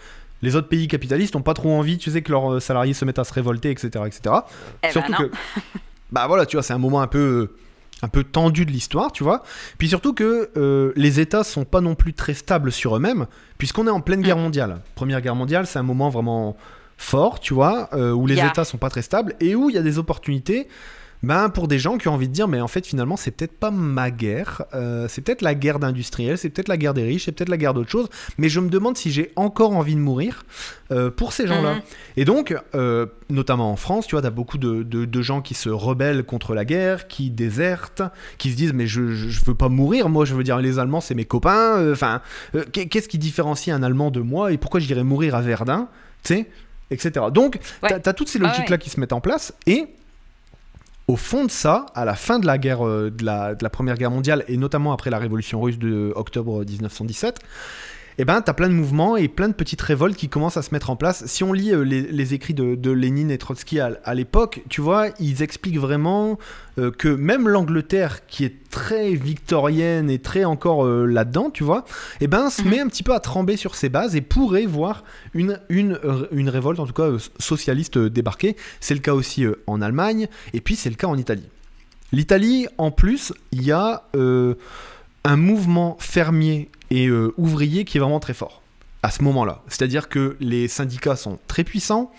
[0.43, 3.05] les autres pays capitalistes n'ont pas trop envie, tu sais, que leurs euh, salariés se
[3.05, 4.21] mettent à se révolter, etc., etc.
[4.27, 5.31] Eh ben Surtout que,
[6.13, 7.57] bah voilà, tu vois, c'est un moment un peu,
[8.05, 9.43] un peu tendu de l'histoire, tu vois.
[9.79, 13.27] Puis surtout que euh, les États sont pas non plus très stables sur eux-mêmes,
[13.59, 14.81] puisqu'on est en pleine guerre mondiale.
[14.95, 16.57] Première guerre mondiale, c'est un moment vraiment
[16.97, 18.49] fort, tu vois, euh, où les Yeah.
[18.49, 20.69] États sont pas très stables et où il y a des opportunités.
[21.25, 23.59] Ben, pour des gens qui ont envie de dire, mais en fait, finalement, c'est peut-être
[23.59, 27.25] pas ma guerre, euh, c'est peut-être la guerre d'industriels, c'est peut-être la guerre des riches,
[27.25, 28.09] c'est peut-être la guerre d'autre chose,
[28.39, 30.45] mais je me demande si j'ai encore envie de mourir
[30.91, 31.75] euh, pour ces gens-là.
[31.77, 31.81] Mhm.
[32.19, 35.41] Et donc, euh, notamment en France, tu vois, tu as beaucoup de, de- de gens
[35.41, 38.03] qui se rebellent contre la guerre, qui désertent,
[38.39, 40.79] qui se disent mais je, je, je veux pas mourir, moi je veux dire les
[40.79, 42.21] Allemands c'est mes copains, enfin,
[42.73, 45.89] qu'est- qu'est-ce qui différencie un Allemand de moi et pourquoi j'irais mourir à Verdun,
[46.23, 46.47] tu sais,
[46.91, 47.27] etc.
[47.33, 48.01] Donc, Ouais.
[48.01, 48.79] tu as, toutes ces Ah logiques-là ouais.
[48.79, 49.87] qui se mettent en place et
[51.07, 53.71] au fond de ça, à la fin de la guerre, euh, de, la, de la
[53.71, 57.41] Première Guerre mondiale et notamment après la Révolution russe de octobre 1917,
[58.19, 60.73] eh ben, t'as plein de mouvements et plein de petites révoltes qui commencent à se
[60.73, 61.27] mettre en place.
[61.27, 64.63] Si on lit euh, les, les écrits de, de Lénine et Trotsky à, à l'époque,
[64.69, 66.39] tu vois, ils expliquent vraiment
[66.79, 71.85] euh, que même l'Angleterre, qui est très victorienne et très encore euh, là-dedans, tu vois,
[72.21, 72.71] eh ben, se Mhm.
[72.71, 75.99] met un petit peu à trember sur ses bases et pourrait voir une, une,
[76.33, 78.57] une révolte, en tout cas socialiste, débarquer.
[78.81, 81.49] C'est le cas aussi en Allemagne et puis c'est le cas en Italie.
[82.13, 84.05] L'Italie, en plus, il y a
[85.25, 88.63] un mouvement fermier et euh, ouvrier qui est vraiment très fort
[89.03, 89.63] à ce moment-là.
[89.69, 92.11] C'est-à-dire que les syndicats sont très puissants.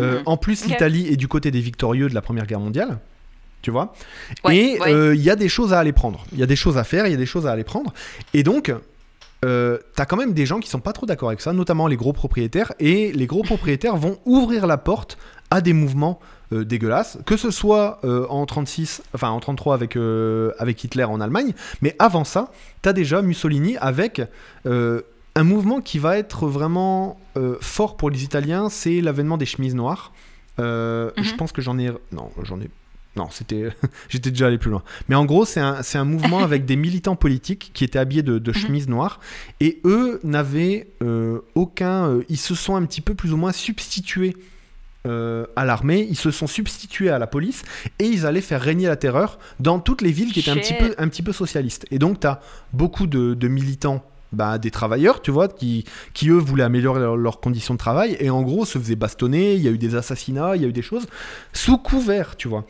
[0.00, 0.22] Euh, Mhm.
[0.26, 2.98] en plus, l'Italie est du côté des victorieux de la Première Guerre mondiale.
[3.62, 3.92] Tu vois
[4.44, 4.92] Ouais, Et ouais.
[4.92, 6.24] euh, il y a des choses à aller prendre.
[6.32, 7.92] Il y a des choses à faire, il y a des choses à aller prendre.
[8.34, 8.74] Et donc,
[9.44, 11.96] euh, t'as quand même des gens qui sont pas trop d'accord avec ça, notamment les
[11.96, 12.72] gros propriétaires.
[12.80, 15.16] Et les gros propriétaires vont ouvrir la porte
[15.50, 16.18] à des mouvements
[16.52, 21.04] euh, dégueulasses, que ce soit euh, en 36, enfin en 33 avec, euh, avec Hitler
[21.04, 24.20] en Allemagne, mais avant ça, t'as déjà Mussolini avec
[24.64, 27.18] un mouvement qui va être vraiment
[27.60, 30.12] fort pour les Italiens, c'est l'avènement des chemises noires.
[30.58, 31.12] Mhm.
[31.16, 31.90] Je pense que j'en ai...
[32.12, 32.68] Non, j'en ai...
[33.16, 33.68] Non, c'était...
[34.08, 34.82] J'étais déjà allé plus loin.
[35.08, 38.38] Mais en gros, c'est un, un mouvement avec des militants politiques qui étaient habillés de,
[38.38, 38.56] de Mhm.
[38.56, 39.20] chemises noires.
[39.60, 42.08] Et eux n'avaient euh, aucun...
[42.08, 44.36] euh, ils se sont un petit peu plus ou moins substitués
[45.06, 47.62] euh, à l'armée, ils se sont substitués à la police
[47.98, 50.74] et ils allaient faire régner la terreur dans toutes les villes qui étaient un petit
[50.74, 51.86] peu, un petit peu socialistes.
[51.90, 52.40] Et donc, tu as
[52.72, 55.84] beaucoup de, de militants, bah, des travailleurs, tu vois, qui,
[56.14, 59.54] qui eux voulaient améliorer leur- leurs conditions de travail et en gros se faisaient bastonner.
[59.54, 61.06] Il y a eu des assassinats, il y a eu des choses
[61.52, 62.64] sous couvert, tu vois.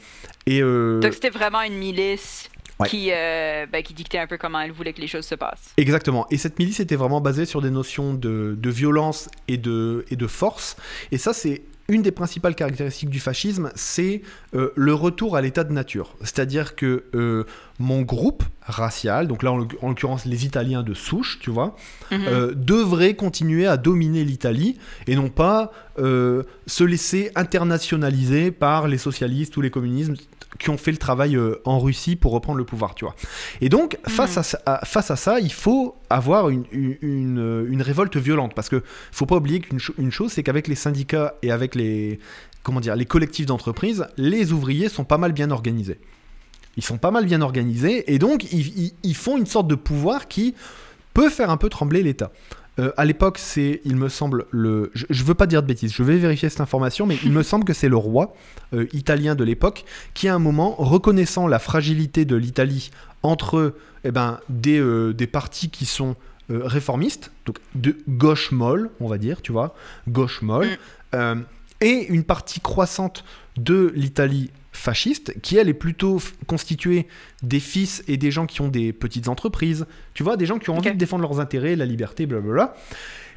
[0.47, 2.49] Et euh, Donc c'était vraiment une milice
[2.81, 2.89] Ouais.
[2.89, 5.73] qui, euh, ben, qui dictait un peu comment elle voulait que les choses se passent.
[5.77, 6.27] Exactement.
[6.33, 10.17] Et cette milice était vraiment basée sur des notions de, de violence et de, et
[10.17, 10.77] de force.
[11.13, 14.23] Et ça, c'est une des principales caractéristiques du fascisme, c'est
[14.55, 16.15] euh, le retour à l'état de nature.
[16.21, 17.45] C'est-à-dire que euh,
[17.83, 21.75] mon groupe racial, donc là en l'oc- en l'occurrence les Italiens de souche, tu vois,
[22.13, 22.21] Mhm.
[22.29, 28.99] euh, devrait continuer à dominer l'Italie et non pas euh, se laisser internationaliser par les
[28.99, 30.13] socialistes ou les communistes
[30.59, 33.15] qui ont fait le travail euh, en Russie pour reprendre le pouvoir, tu vois.
[33.61, 37.67] Et donc, face, à, ça- à- face à ça, il faut avoir une, une, une-
[37.69, 40.75] une révolte violente parce que faut pas oublier qu'une cho- une chose, c'est qu'avec les
[40.77, 42.21] syndicats et avec les,
[42.63, 45.99] comment dire, les collectifs d'entreprise, les ouvriers sont pas mal bien organisés.
[46.77, 49.75] Ils sont pas mal bien organisés et donc ils, ils- ils font une sorte de
[49.75, 50.55] pouvoir qui
[51.15, 52.31] peut faire un peu trembler l'État.
[52.79, 54.91] Euh, à l'époque, c'est, il me semble, le.
[54.95, 57.43] Je, je veux pas dire de bêtises, je vais vérifier cette information, mais il me
[57.43, 58.35] semble que c'est le roi
[58.73, 62.91] euh, italien de l'époque qui, à un moment, reconnaissant la fragilité de l'Italie
[63.23, 66.17] entre eh ben, des, euh, des partis qui sont
[66.51, 69.75] euh, réformistes, donc de gauche molle, on va dire, tu vois,
[70.09, 70.69] gauche molle,
[71.15, 71.43] Mm.
[71.83, 73.23] et une partie croissante
[73.59, 77.07] de l'Italie fasciste, qui elle est plutôt constituée
[77.43, 80.71] des fils et des gens qui ont des petites entreprises, tu vois, des gens qui
[80.71, 82.75] ont envie de défendre leurs intérêts, la liberté, blablabla,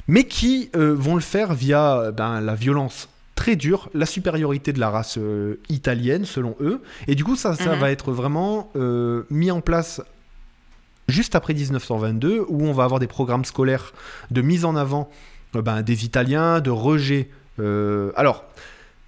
[0.08, 4.72] mais qui euh, vont le faire via euh, ben, la violence très dure, la supériorité
[4.72, 7.80] de la race euh, italienne selon eux, et du coup ça, ça Mhm.
[7.80, 10.00] va être vraiment euh, mis en place
[11.08, 13.92] juste après 1922, où on va avoir des programmes scolaires
[14.30, 15.10] de mise en avant
[15.52, 17.28] ben, des Italiens, de rejet.
[18.16, 18.44] Alors,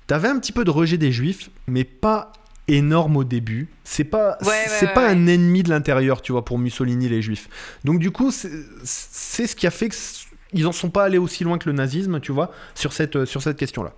[0.08, 2.32] t'avais un petit peu de rejet des Juifs, mais pas
[2.66, 3.68] énorme au début.
[3.84, 5.12] C'est pas, Ouais, c'est ouais, pas ouais.
[5.12, 7.48] un ennemi de l'intérieur, tu vois, pour Mussolini les Juifs.
[7.84, 11.18] Donc du coup, c'est ce qui a fait que c- ils en sont pas allés
[11.18, 13.92] aussi loin que le nazisme, tu vois, sur cette, euh, sur cette question-là.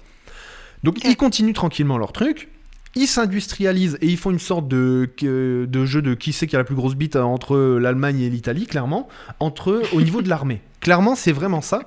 [0.85, 2.49] Donc ils continuent tranquillement leur truc.
[2.97, 6.59] Ils s'industrialisent et ils font une sorte de, de jeu de qui c'est qui a
[6.59, 10.61] la plus grosse bite entre l'Allemagne et l'Italie, clairement, entre au niveau de l'armée.
[10.81, 11.83] Clairement, c'est vraiment ça.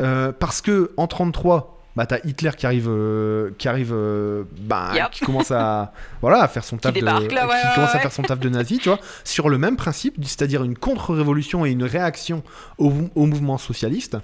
[0.00, 4.90] Euh, parce que en 33, bah, t'as Hitler qui arrive, euh, qui arrive, euh, bah,
[4.94, 5.10] Yep.
[5.10, 7.94] qui commence à, voilà, à faire son taf de, débarque, là, ouais, qui ouais, commence
[7.94, 11.64] à faire son taf de nazi, tu vois, sur le même principe, c'est-à-dire une contre-révolution
[11.64, 12.42] et une réaction
[12.78, 14.18] au, au mouvement socialiste.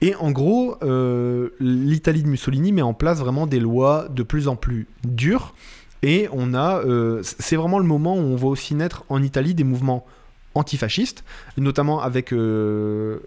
[0.00, 4.48] Et en gros, euh, l'Italie de Mussolini met en place vraiment des lois de plus
[4.48, 5.54] en plus dures.
[6.02, 6.80] Et on a,
[7.22, 10.06] c'est vraiment le moment où on voit aussi naître en Italie des mouvements
[10.54, 11.24] antifascistes,
[11.56, 13.18] notamment avec euh,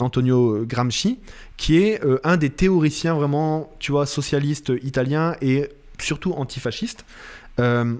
[0.00, 1.18] Antonio Gramsci,
[1.56, 7.04] qui est euh, un des théoriciens vraiment, tu vois, socialistes italiens et surtout antifascistes.
[7.60, 7.94] Euh,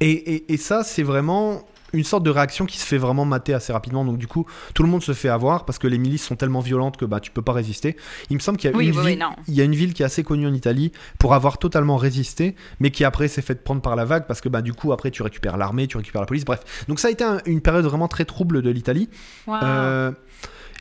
[0.00, 3.54] et, et- et ça, c'est vraiment une sorte de réaction qui se fait vraiment mater
[3.54, 4.04] assez rapidement.
[4.04, 6.58] Donc du coup, tout le monde se fait avoir parce que les milices sont tellement
[6.58, 7.94] violentes que bah, tu peux pas résister.
[8.30, 9.94] Il me semble qu'il y a, Oui, une, oui, ville, il y a une ville
[9.94, 10.90] qui est assez connue en Italie
[11.20, 14.48] pour avoir totalement résisté, mais qui après s'est fait prendre par la vague parce que
[14.48, 16.84] bah, du coup, après, tu récupères l'armée, tu récupères la police, bref.
[16.88, 19.08] Donc ça a été un- une période vraiment très trouble de l'Italie.
[19.46, 19.54] Wow.
[19.62, 20.10] Euh,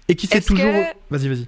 [0.08, 0.72] et qui s'est toujours...
[0.72, 1.48] que- Vas-y, vas-y.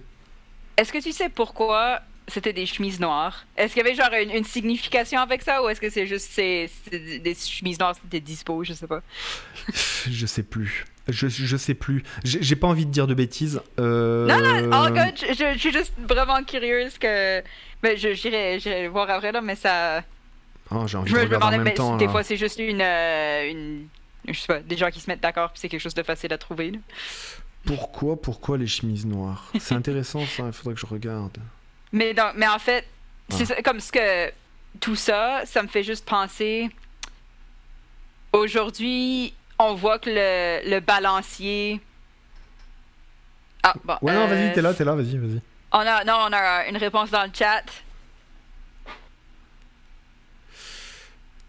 [0.78, 3.46] Est-ce que tu sais pourquoi c'était des chemises noires?
[3.56, 6.36] Est-ce qu'il y avait genre une, une signification avec ça ou est-ce que c'est juste
[6.38, 6.70] des
[7.36, 9.02] chemises noires c'était dispo, je sais pas?
[10.10, 10.86] Je sais plus.
[11.08, 12.04] Je, je sais plus.
[12.24, 13.62] J'ai pas envie de dire de bêtises.
[13.80, 17.42] Euh, Non, non, oh god, je, je- je suis juste vraiment curieuse que.
[17.84, 20.02] Mais je j'irai voir après là, mais ça.
[20.72, 21.96] oh, J'ai envie Je de regarder en même mais temps.
[21.98, 22.12] des là.
[22.12, 23.88] fois c'est juste une, euh, une.
[24.28, 26.34] Je sais pas, des gens qui se mettent d'accord puis c'est quelque chose de facile
[26.34, 26.72] à trouver.
[26.72, 26.80] là.
[27.66, 29.52] Pourquoi, pourquoi les chemises noires?
[29.60, 31.38] C'est intéressant ça, il faudrait que je regarde.
[31.92, 32.86] Mais, mais en fait,
[33.30, 33.62] c'est Ah.
[33.64, 34.32] comme ce que.
[34.82, 36.70] Tout ça, ça me fait juste penser.
[38.34, 41.80] Aujourd'hui, on voit que le, le balancier.
[43.64, 43.96] Ah, bon.
[44.02, 45.42] Ouais, non, euh, vas-y, t'es là, t'es là, vas-y, vas-y.
[45.72, 47.64] On a, non, on a une réponse dans le chat.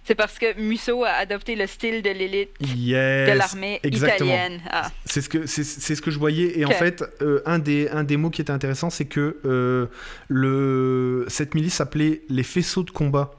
[0.06, 4.60] C'est parce que Musso a adopté le style de l'élite Yes, de l'armée italienne.
[4.70, 4.90] Ah.
[5.04, 5.64] C'est ce que c'est
[5.94, 8.52] ce que je voyais et en fait euh, un des un des mots qui était
[8.52, 9.86] intéressant c'est que euh,
[10.28, 13.32] le cette milice s'appelait les faisceaux de combat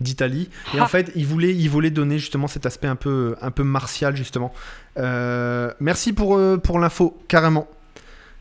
[0.00, 0.88] d'Italie et en Ah.
[0.88, 4.52] fait ils voulaient ils voulaient donner justement cet aspect un peu un peu martial justement.
[4.98, 7.68] Euh, merci pour pour l'info carrément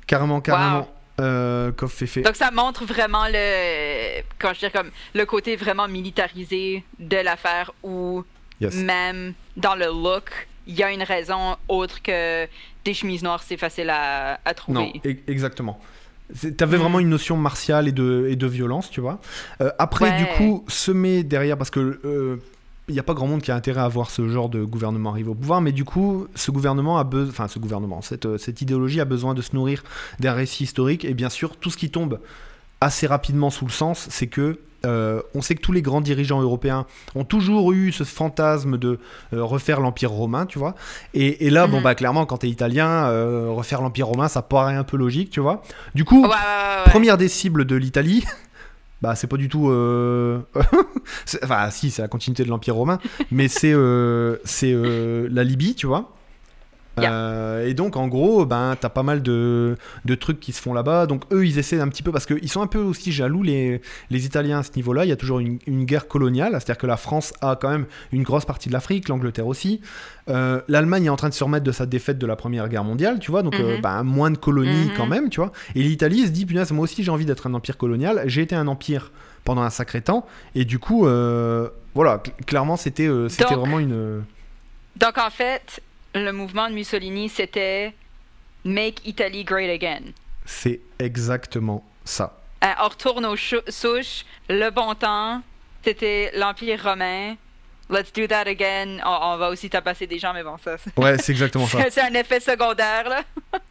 [0.08, 0.80] carrément carrément.
[0.80, 0.88] Wow.
[1.22, 2.22] Euh, Fefe.
[2.24, 7.72] Donc ça montre vraiment le, quand je dis comme le côté vraiment militarisé de l'affaire
[7.84, 8.24] où
[8.60, 8.76] Yes.
[8.76, 12.46] même dans le look, il y a une raison autre que
[12.86, 14.80] des chemises noires, c'est facile à, à trouver.
[14.80, 15.80] Non, e- exactement.
[16.58, 19.20] T'avais vraiment une notion martiale et de, et de violence, tu vois.
[19.62, 20.18] Euh, après, Ouais.
[20.18, 22.38] du coup, semer derrière, parce que euh,
[22.88, 25.12] il n'y a pas grand monde qui a intérêt à voir ce genre de gouvernement
[25.12, 28.38] arriver au pouvoir, mais du coup, ce gouvernement a besoin, enfin, ce gouvernement, cette, euh,
[28.38, 29.84] cette idéologie a besoin de se nourrir
[30.20, 32.20] d'un récit historique, et bien sûr, tout ce qui tombe
[32.82, 36.42] assez rapidement sous le sens, c'est que euh, on sait que tous les grands dirigeants
[36.42, 38.98] européens ont toujours eu ce fantasme de
[39.32, 40.74] euh, refaire l'Empire romain, tu vois.
[41.14, 41.84] Et, et là, bon, Mhm.
[41.84, 45.40] bah, clairement, quand t'es italien, euh, refaire l'Empire romain, ça paraît un peu logique, tu
[45.40, 45.62] vois.
[45.94, 46.90] Du coup, Ouais, ouais, ouais, ouais.
[46.92, 48.26] première des cibles de l'Italie,
[49.02, 49.70] bah, c'est pas du tout.
[49.70, 50.40] euh,
[51.44, 53.00] enfin, si, c'est la continuité de l'Empire romain,
[53.32, 56.14] mais c'est euh, c'est euh, la Libye, tu vois.
[57.02, 57.14] Yeah.
[57.14, 60.74] Euh, et donc en gros, ben t'as pas mal de, de trucs qui se font
[60.74, 61.06] là-bas.
[61.08, 63.82] Donc eux, ils essaient un petit peu parce qu'ils sont un peu aussi jaloux les,
[64.10, 65.06] les Italiens à ce niveau-là.
[65.06, 67.86] Il y a toujours une, une guerre coloniale, c'est-à-dire que la France a quand même
[68.12, 69.82] une grosse partie de l'Afrique, l'Angleterre aussi.
[70.30, 72.84] Euh, L'Allemagne est en train de se remettre de sa défaite de la Première Guerre
[72.84, 73.42] mondiale, tu vois.
[73.44, 73.82] Donc euh, Mhm.
[73.82, 74.94] ben, moins de colonies Mhm.
[74.96, 75.52] quand même, tu vois.
[75.76, 78.24] Et l'Italie se dit punaise, moi aussi j'ai envie d'être un empire colonial.
[78.28, 79.12] J'ai été un empire
[79.44, 84.22] pendant un sacré temps, et du coup, euh, voilà, cl- clairement c'était euh, vraiment une.
[84.98, 85.82] Donc en fait,
[86.14, 87.94] le mouvement de Mussolini, c'était
[88.66, 90.12] Make Italy Great Again.
[90.46, 92.38] C'est exactement ça.
[92.64, 95.42] Euh, on retourne aux souches, le bon temps,
[95.84, 97.36] c'était l'Empire romain.
[97.90, 99.00] Let's do that again.
[99.06, 101.80] On, on va aussi tabasser des gens, mais bon, ça, c'est- Ouais, c'est exactement ça.
[101.90, 103.24] c'est un effet secondaire, là.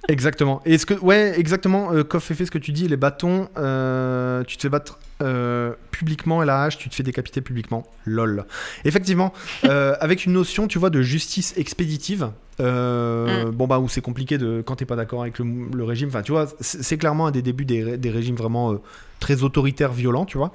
[0.09, 0.61] Exactement.
[0.67, 1.93] Et ce que, ouais, exactement.
[1.93, 5.73] Euh, Koff fait ce que tu dis, les bâtons, euh, tu te fais battre euh,
[5.91, 7.87] publiquement et la hache, tu te fais décapiter publiquement.
[8.07, 8.45] Lol.
[8.85, 9.33] Effectivement,
[9.65, 12.31] euh, avec une notion, tu vois, de justice expéditive.
[12.61, 13.51] euh, Mm.
[13.51, 16.09] Bon, bah, où c'est compliqué de, quand t'es pas d'accord avec le, le régime.
[16.09, 18.81] Enfin, tu vois, c'est clairement un des débuts des régimes vraiment euh,
[19.19, 20.53] très autoritaires, violents, tu vois.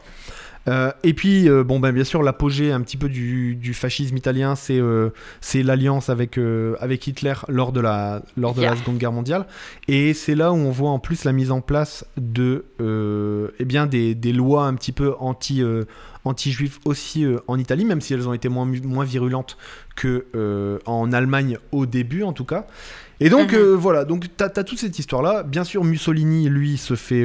[0.68, 4.18] Euh, et puis, euh, bon, ben, bien sûr, l'apogée un petit peu du, du fascisme
[4.18, 5.10] italien, c'est euh,
[5.42, 6.40] c'est l'alliance avec,
[6.80, 8.76] avec Hitler lors de, la, lors de la Yeah.
[8.78, 9.46] Seconde Guerre mondiale.
[9.88, 12.66] Et c'est là où on voit en plus la mise en place de,
[13.60, 15.62] eh bien, des, des lois un petit peu anti,
[16.24, 18.66] anti-juifs aussi en Italie, même si elles ont été moins,
[19.06, 19.58] virulentes
[19.96, 22.66] que euh, en Allemagne au début, en tout cas.
[23.20, 23.60] Et donc, Mhm.
[23.60, 25.44] euh, voilà, donc tu as, toute cette histoire-là.
[25.44, 27.24] Bien sûr, Mussolini, lui, se fait.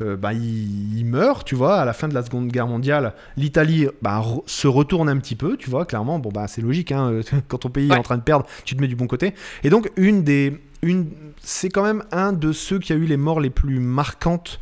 [0.00, 3.14] Euh, bah, il, il meurt, tu vois, à la fin de la Seconde Guerre mondiale.
[3.36, 6.18] L'Italie bah, re- se retourne un petit peu, tu vois, clairement.
[6.18, 8.76] Bon, bah, c'est logique, hein, euh, quand ton pays est en train de perdre, tu
[8.76, 9.34] te mets du bon côté.
[9.64, 10.58] Et donc, une des.
[10.82, 11.08] Une,
[11.42, 14.60] c'est quand même un de ceux qui a eu les morts les plus marquantes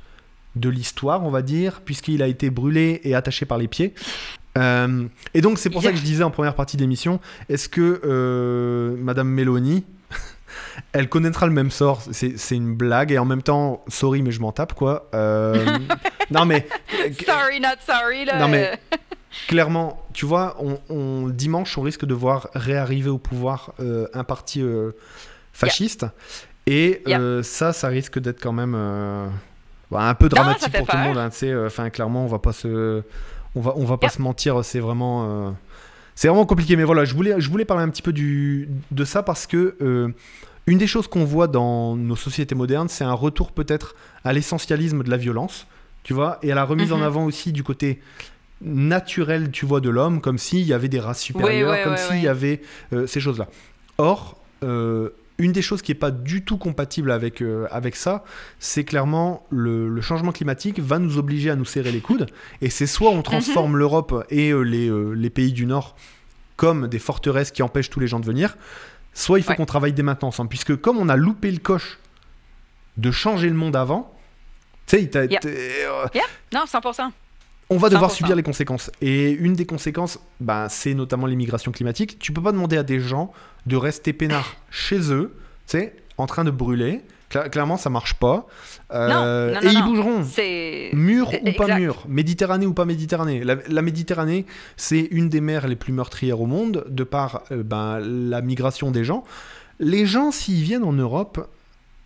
[0.57, 3.95] de l'histoire, on va dire, puisqu'il a été brûlé et attaché par les pieds.
[4.57, 8.01] Euh, et donc, c'est pour ça que je disais en première partie d'émission est-ce que
[8.05, 9.85] euh, Madame Mélanie.
[10.93, 14.41] Elle connaîtra le même sort, c'est une blague et en même temps, sorry mais je
[14.41, 15.09] m'en tape quoi.
[15.15, 15.79] Euh,
[16.31, 16.67] non mais
[17.27, 18.39] Sorry, not sorry, là.
[18.39, 18.79] Non, mais-
[19.47, 24.25] clairement, tu vois, on, on- dimanche on risque de voir réarriver au pouvoir euh, un
[24.25, 24.93] parti euh,
[25.53, 26.07] fasciste
[26.67, 27.43] et Yeah.
[27.43, 28.73] ça, ça risque d'être quand même
[29.91, 31.19] bah, un peu dramatique pour tout le monde.
[31.19, 31.31] hein,
[31.67, 33.03] Enfin, clairement, on va pas se,
[33.55, 34.17] on va, on va pas Yeah.
[34.17, 35.55] se mentir, c'est vraiment.
[36.19, 39.05] C'est vraiment compliqué, mais voilà, je voulais, je voulais parler un petit peu du, de
[39.05, 40.09] ça parce que euh,
[40.67, 45.05] une des choses qu'on voit dans nos sociétés modernes, c'est un retour peut-être à l'essentialisme
[45.05, 45.69] de la violence,
[46.03, 47.03] tu vois, et à la remise en Mhm.
[47.05, 48.01] avant aussi du côté
[48.61, 52.17] naturel, tu vois, de l'homme, comme s'il y avait des races supérieures, ouais, comme s'il
[52.17, 52.23] ouais.
[52.23, 53.47] y avait euh, ces choses-là.
[53.99, 58.25] Or, euh, une des choses qui n'est pas du tout compatible avec, euh, avec ça,
[58.59, 62.27] c'est clairement le, le changement climatique va nous obliger à nous serrer les coudes.
[62.61, 65.95] Et c'est soit on transforme l'Europe et euh, les, euh, les pays du Nord
[66.57, 68.57] comme des forteresses qui empêchent tous les gens de venir,
[69.15, 69.57] soit il faut Ouais.
[69.57, 70.49] qu'on travaille dès maintenant ensemble.
[70.49, 71.99] Puisque comme on a loupé le coche
[72.97, 74.13] de changer le monde avant,
[74.89, 75.39] tu sais, Yeah.
[75.45, 76.07] euh,
[76.53, 77.13] Non, 100%.
[77.71, 78.15] on va devoir 100%.
[78.17, 78.91] subir les conséquences.
[79.01, 82.19] Et une des conséquences, bah, c'est notamment l'immigration climatique.
[82.19, 83.33] Tu peux pas demander à des gens
[83.69, 85.35] de rester peinards chez eux,
[85.67, 87.03] tu sais, en train de brûler.
[87.31, 88.47] Cla- clairement, ça marche pas.
[88.91, 90.23] Euh, non, et non, ils bougeront.
[90.95, 91.79] Mur ou pas Exact.
[91.79, 93.45] mur, Méditerranée ou pas Méditerranée.
[93.45, 94.47] La, la Méditerranée,
[94.79, 98.91] c'est une des mers les plus meurtrières au monde, de par euh, ben, la migration
[98.91, 99.25] des gens.
[99.79, 101.47] Les gens, s'ils viennent en Europe,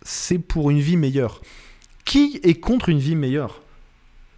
[0.01, 1.41] c'est pour une vie meilleure.
[2.03, 3.61] Qui est contre une vie meilleure?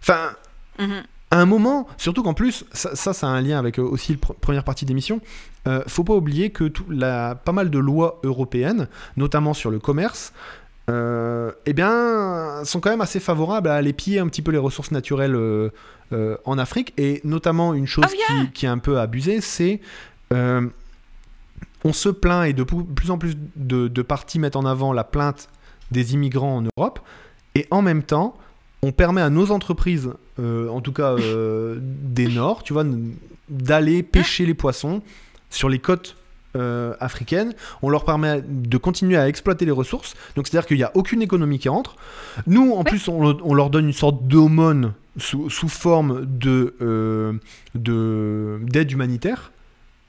[0.00, 0.30] Enfin,
[0.78, 1.02] Mhm.
[1.32, 4.12] à un moment, surtout qu'en plus, ça, ça, ça a un lien avec euh, aussi
[4.12, 5.20] la première partie d'émission,
[5.66, 9.78] euh, faut pas oublier que tout, la, pas mal de lois européennes, notamment sur le
[9.78, 10.32] commerce,
[10.88, 14.58] euh, eh bien, sont quand même assez favorables à aller piller un petit peu les
[14.58, 15.70] ressources naturelles euh,
[16.12, 16.92] euh, en Afrique.
[16.96, 18.44] Et notamment, une chose Oh, yeah.
[18.44, 19.80] qui, qui est un peu abusée, c'est...
[20.32, 25.04] on se plaint et de plus en plus de, de partis mettent en avant la
[25.04, 25.48] plainte
[25.90, 27.00] des immigrants en Europe.
[27.54, 28.36] Et en même temps,
[28.82, 31.16] on permet à nos entreprises, en tout cas
[31.80, 32.84] des Nords, tu vois,
[33.48, 35.02] d'aller pêcher les poissons
[35.56, 36.16] sur les côtes
[36.56, 37.52] euh, africaines.
[37.82, 40.14] On leur permet de continuer à exploiter les ressources.
[40.36, 41.96] Donc c'est-à-dire qu'il n'y a aucune économie qui rentre.
[42.46, 47.32] Nous, en plus, on, on leur donne une sorte d'aumône sous, sous forme de euh,
[47.74, 49.50] de- d'aide humanitaire.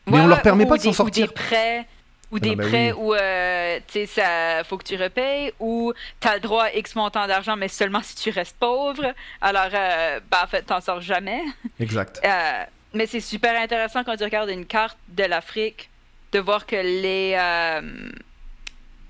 [0.05, 1.25] Mais Ouais, on leur permet pas de s'en sortir.
[1.25, 1.85] Ou des prêts,
[2.31, 2.97] ou des bah prêts oui.
[2.97, 6.73] où, euh, tu sais, ça faut que tu repayes, ou tu as le droit à
[6.75, 9.03] X montant d'argent, mais seulement si tu restes pauvre.
[9.41, 11.41] Alors, euh, ben, en fait, t'en sors jamais.
[11.79, 12.21] Exact.
[12.93, 15.89] Mais c'est super intéressant quand tu regardes une carte de l'Afrique
[16.31, 17.81] de voir que les, euh,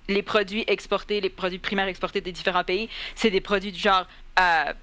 [0.07, 4.07] les produits exportés, les produits primaires exportés des différents pays, c'est des produits du genre
[4.39, 4.73] euh,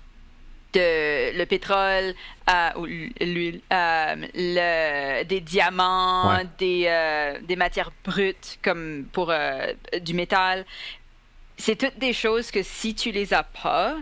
[0.72, 2.14] de le pétrole,
[2.50, 6.46] euh, ou l'huile, le- des diamants, Ouais.
[6.58, 9.32] des, des matières brutes comme pour
[10.02, 10.64] du métal.
[11.56, 13.96] C'est toutes des choses que si tu les as pas,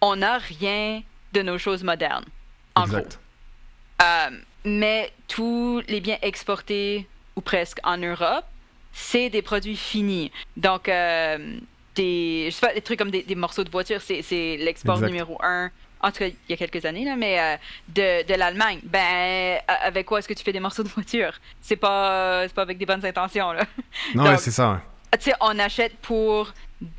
[0.00, 1.02] on n'a rien
[1.34, 2.24] de nos choses modernes.
[2.74, 3.18] En exact.
[4.64, 8.44] Mais tous les biens exportés, ou presque, en Europe,
[8.92, 10.30] c'est des produits finis.
[10.56, 11.56] Donc, euh,
[11.94, 14.22] des, je sais pas, des trucs comme des, des morceaux de voiture, c'est
[14.58, 15.70] l'export numéro un,
[16.00, 17.56] en tout cas, il y a quelques années, là, mais euh,
[17.88, 18.80] de, de l'Allemagne.
[18.82, 21.32] Ben, avec quoi est-ce que tu fais des morceaux de voiture?
[21.60, 23.62] C'est pas, c'est pas avec des bonnes intentions, là.
[24.14, 24.72] Non, ouais, c'est ça.
[24.72, 24.78] ouais.
[25.12, 26.52] Ah, Tu sais, on achète pour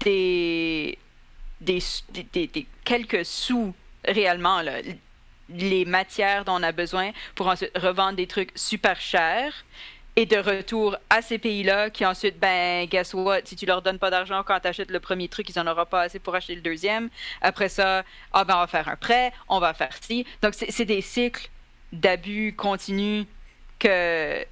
[0.06, 0.98] des,
[1.60, 1.80] des,
[2.14, 3.74] des, des- des quelques sous
[4.06, 4.74] réellement là,
[5.54, 9.66] les matières dont on a besoin pour ensuite revendre des trucs super chers.
[10.16, 13.98] et de retour à ces pays-là qui ensuite, ben, guess what, si tu leur donnes
[13.98, 16.54] pas d'argent quand tu achètes le premier truc, ils en auront pas assez pour acheter
[16.54, 17.10] le deuxième.
[17.42, 20.28] Après ça, ah ben, on va faire un prêt, on va faire ci.
[20.44, 21.50] Donc, c'est des cycles
[21.92, 23.26] d'abus continus
[23.80, 24.46] que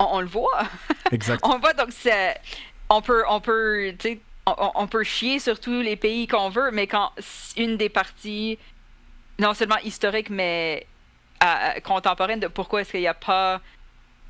[0.00, 0.62] on, le voit.
[1.12, 1.40] Exact.
[1.44, 1.90] on voit, donc
[2.88, 3.94] on peut, on peut,
[4.46, 7.12] on, on, peut chier sur tous les pays qu'on veut, mais quand
[7.56, 8.58] une des parties,
[9.40, 10.86] non seulement historique, mais
[11.82, 13.60] contemporaine de pourquoi est-ce qu'il n'y a pas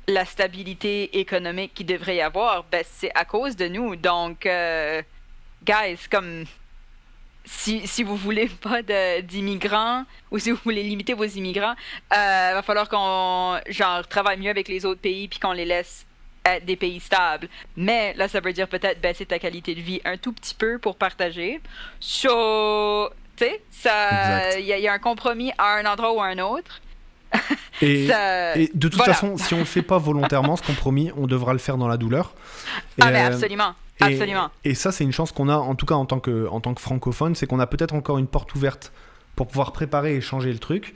[0.07, 3.95] la stabilité économique qu'il devrait y avoir, ben, c'est à cause de nous.
[3.95, 5.01] Donc, euh,
[5.63, 6.45] guys, comme
[7.45, 8.81] si, si vous voulez pas
[9.21, 11.75] d'immigrants ou si vous voulez limiter vos immigrants,
[12.11, 15.65] il euh, va falloir qu'on genre travaille mieux avec les autres pays puis qu'on les
[15.65, 16.05] laisse
[16.43, 17.47] être des pays stables.
[17.75, 20.79] Mais là, ça veut dire peut-être baisser ta qualité de vie un tout petit peu
[20.79, 21.61] pour partager.
[21.99, 26.81] So, tu sais, il y, a un compromis à un endroit ou à un autre.
[27.81, 31.59] Et, de toute façon, si on ne fait pas volontairement ce compromis, on devra le
[31.59, 32.33] faire dans la douleur.
[32.99, 33.73] ah, mais euh, absolument.
[34.01, 34.49] Et, absolument.
[34.63, 36.73] Et ça, c'est une chance qu'on a, en tout cas en tant que, en tant
[36.73, 38.91] que francophone, c'est qu'on a peut-être encore une porte ouverte
[39.35, 40.93] pour pouvoir préparer et changer le truc.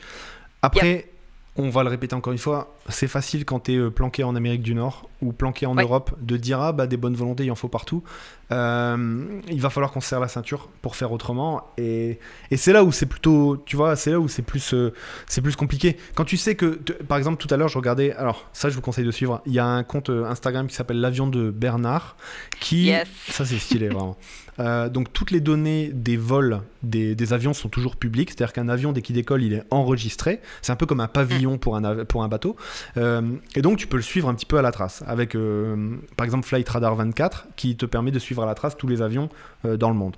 [0.62, 1.10] Après,
[1.58, 4.36] on va le répéter encore une fois, c'est facile quand tu es euh, planqué en
[4.36, 7.52] Amérique du Nord ou planqué en Europe de dire ah bah des bonnes volontés il
[7.52, 8.04] en faut partout.
[8.52, 12.20] Euh, il va falloir qu'on se serre la ceinture pour faire autrement et,
[12.52, 14.94] et c'est là où c'est plutôt tu vois c'est là où c'est plus euh,
[15.26, 15.98] c'est plus compliqué.
[16.14, 18.82] Quand tu sais que par exemple tout à l'heure je regardais alors ça je vous
[18.82, 22.18] conseille de suivre il y a un compte Instagram qui s'appelle l'avion de Bernard
[22.60, 22.92] qui
[23.30, 24.16] ça c'est stylé vraiment.
[24.60, 28.92] Euh, donc toutes les données des vols des, avions sont toujours publiques, c'est-à-dire qu'un avion
[28.92, 30.40] dès qu'il décolle, il est enregistré.
[30.62, 32.56] C'est un peu comme un pavillon pour un, pour un bateau.
[32.98, 33.22] Euh,
[33.56, 36.26] et donc tu peux le suivre un petit peu à la trace, avec euh, par
[36.26, 39.30] exemple Flight Radar 24 qui te permet de suivre à la trace tous les avions
[39.64, 40.16] dans le monde.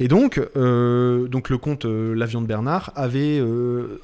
[0.00, 3.42] Et donc, donc le compte L'avion de Bernard avait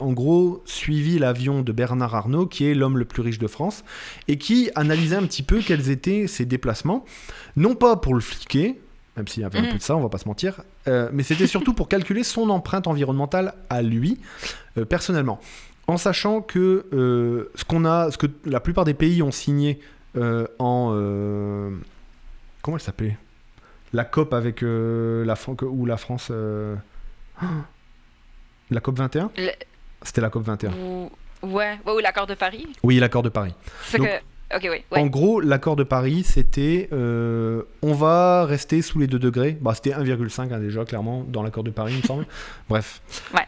[0.01, 3.85] en gros suivi l'avion de Bernard Arnault, qui est l'homme le plus riche de France,
[4.29, 7.05] et qui analysait un petit peu quels étaient ses déplacements,
[7.57, 8.79] non pas pour le fliquer,
[9.17, 9.79] même s'il y avait un peu mm.
[9.79, 10.63] de ça, on va pas se mentir.
[10.89, 14.19] Euh, mais c'était surtout pour calculer son empreinte environnementale à lui,
[14.79, 15.41] euh, personnellement.
[15.87, 19.81] En sachant que euh, ce qu'on a, ce que la plupart des pays ont signé
[20.59, 20.93] en.
[22.63, 23.17] comment elle s'appelait?
[23.93, 26.31] La COP avec la ou la France.
[28.71, 29.31] la COP 21
[30.03, 30.73] C'était la COP 21.
[31.43, 33.55] Ouais, ou l'accord de Paris Oui, l'accord de Paris.
[33.93, 34.23] Donc, que
[34.91, 39.57] en gros, l'accord de Paris, c'était euh, on va rester sous les 2 degrés.
[39.61, 42.27] Bah, c'était 1,5 hein, déjà, clairement, dans l'accord de Paris, il me semble.
[42.69, 43.01] Bref,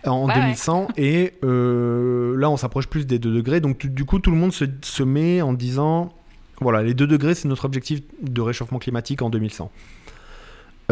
[0.04, 0.88] en 2100.
[0.96, 3.60] Et euh, là, on s'approche plus des 2 degrés.
[3.60, 6.12] Donc, du coup, tout le monde se, se met en disant
[6.60, 9.70] voilà, les 2 degrés, c'est notre objectif de réchauffement climatique en 2100.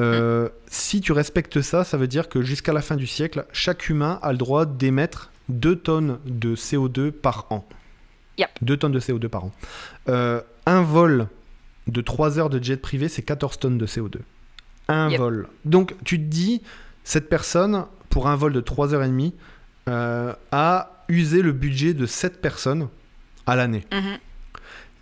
[0.01, 3.89] Euh, si tu respectes ça, ça veut dire que jusqu'à la fin du siècle, chaque
[3.89, 7.67] humain a le droit d'émettre 2 tonnes de CO2 par an.
[8.63, 9.53] 2 tonnes de CO2 par an.
[10.09, 11.29] Euh, un vol
[11.87, 14.19] de 3 heures de jet privé, c'est 14 tonnes de CO2.
[14.89, 15.49] Un vol.
[15.65, 16.63] Donc tu te dis,
[17.05, 19.35] cette personne, pour un vol de 3 heures et demie,
[19.89, 22.89] euh, a usé le budget de 7 personnes
[23.47, 23.85] à l'année.
[23.91, 24.19] Mm-hmm.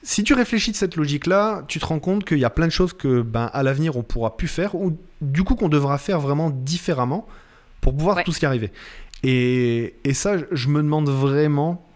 [0.03, 2.73] Si tu réfléchis de cette logique-là, tu te rends compte qu'il y a plein de
[2.73, 6.21] choses que, ben, à l'avenir, on pourra plus faire, ou du coup qu'on devra faire
[6.21, 7.27] vraiment différemment
[7.81, 8.73] pour pouvoir tout ce qui arriver.
[9.23, 11.87] Et, et ça, je me demande vraiment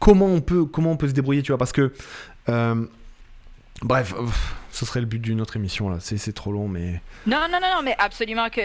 [0.00, 1.92] comment on peut, comment on peut se débrouiller, tu vois, parce que.
[2.48, 2.84] Euh,
[3.82, 4.14] bref,
[4.72, 5.98] ce serait le but d'une autre émission, là.
[6.00, 7.00] C'est trop long, mais.
[7.26, 8.60] Non, non, non, non, mais absolument que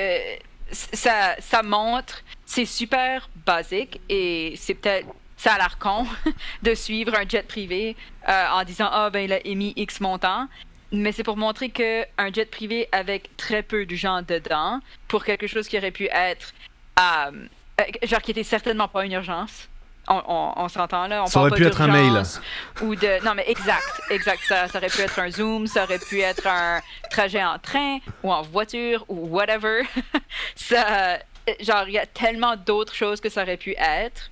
[0.71, 5.07] ça, ça montre, c'est super basique et c'est peut-être.
[5.37, 6.05] Ça a l'air con
[6.63, 7.95] de suivre un jet privé
[8.27, 10.47] euh, en disant Ah, ben, il a émis X montant.
[10.91, 15.47] Mais c'est pour montrer qu'un jet privé avec très peu de gens dedans, pour quelque
[15.47, 16.53] chose qui aurait pu être.
[16.99, 17.47] Euh,
[18.03, 19.67] genre qui était certainement pas une urgence,
[20.07, 21.23] on, s'entend là.
[21.23, 22.23] On ça aurait pu être un mail.
[22.81, 23.23] Ou de...
[23.25, 24.41] Non, mais exact, exact.
[24.47, 27.99] Ça, ça, aurait pu être un Zoom, ça aurait pu être un trajet en train
[28.23, 29.81] ou en voiture ou whatever.
[30.55, 31.19] ça,
[31.59, 34.29] genre, il y a tellement d'autres choses que ça aurait pu être.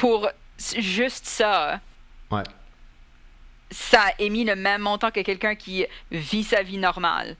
[0.00, 0.28] Pour
[0.76, 1.80] juste ça,
[2.30, 2.42] ouais.
[3.70, 7.36] ça a émis le même montant que quelqu'un qui vit sa vie normale.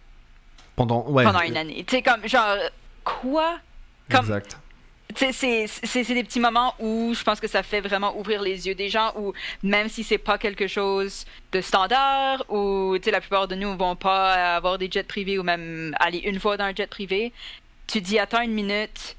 [0.77, 1.25] Pendant, ouais.
[1.25, 1.85] Pendant une année.
[1.87, 2.57] Tu sais, comme, genre,
[3.05, 3.59] quoi?
[4.09, 4.59] Comme, exact
[5.17, 8.89] c'est des petits moments où je pense que ça fait vraiment ouvrir les yeux des
[8.89, 9.33] gens, où
[9.63, 13.97] même si c'est pas quelque chose de standard, ou la plupart de nous ne vont
[13.97, 17.33] pas avoir des jets privés ou même aller une fois dans un jet privé,
[17.87, 19.17] tu dis attends une minute,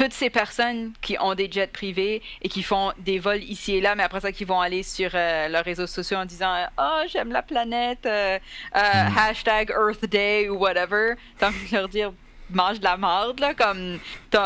[0.00, 3.80] toutes ces personnes qui ont des jets privés et qui font des vols ici et
[3.82, 7.02] là, mais après ça, qui vont aller sur euh, leurs réseaux sociaux en disant Oh,
[7.06, 8.38] j'aime la planète, euh,
[8.76, 9.18] euh, mm.
[9.18, 11.16] hashtag Earth Day ou whatever.
[11.38, 12.14] Tant que leur dire
[12.48, 13.98] mange de la merde, là, comme,
[14.30, 14.38] tu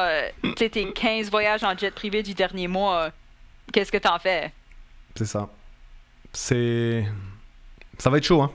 [0.58, 3.10] sais, tes 15 voyages en jet privé du dernier mois,
[3.72, 4.52] qu'est-ce que t'en fais?
[5.14, 5.48] c'est ça.
[6.32, 7.06] C'est.
[7.98, 8.50] Ça va être chaud, hein.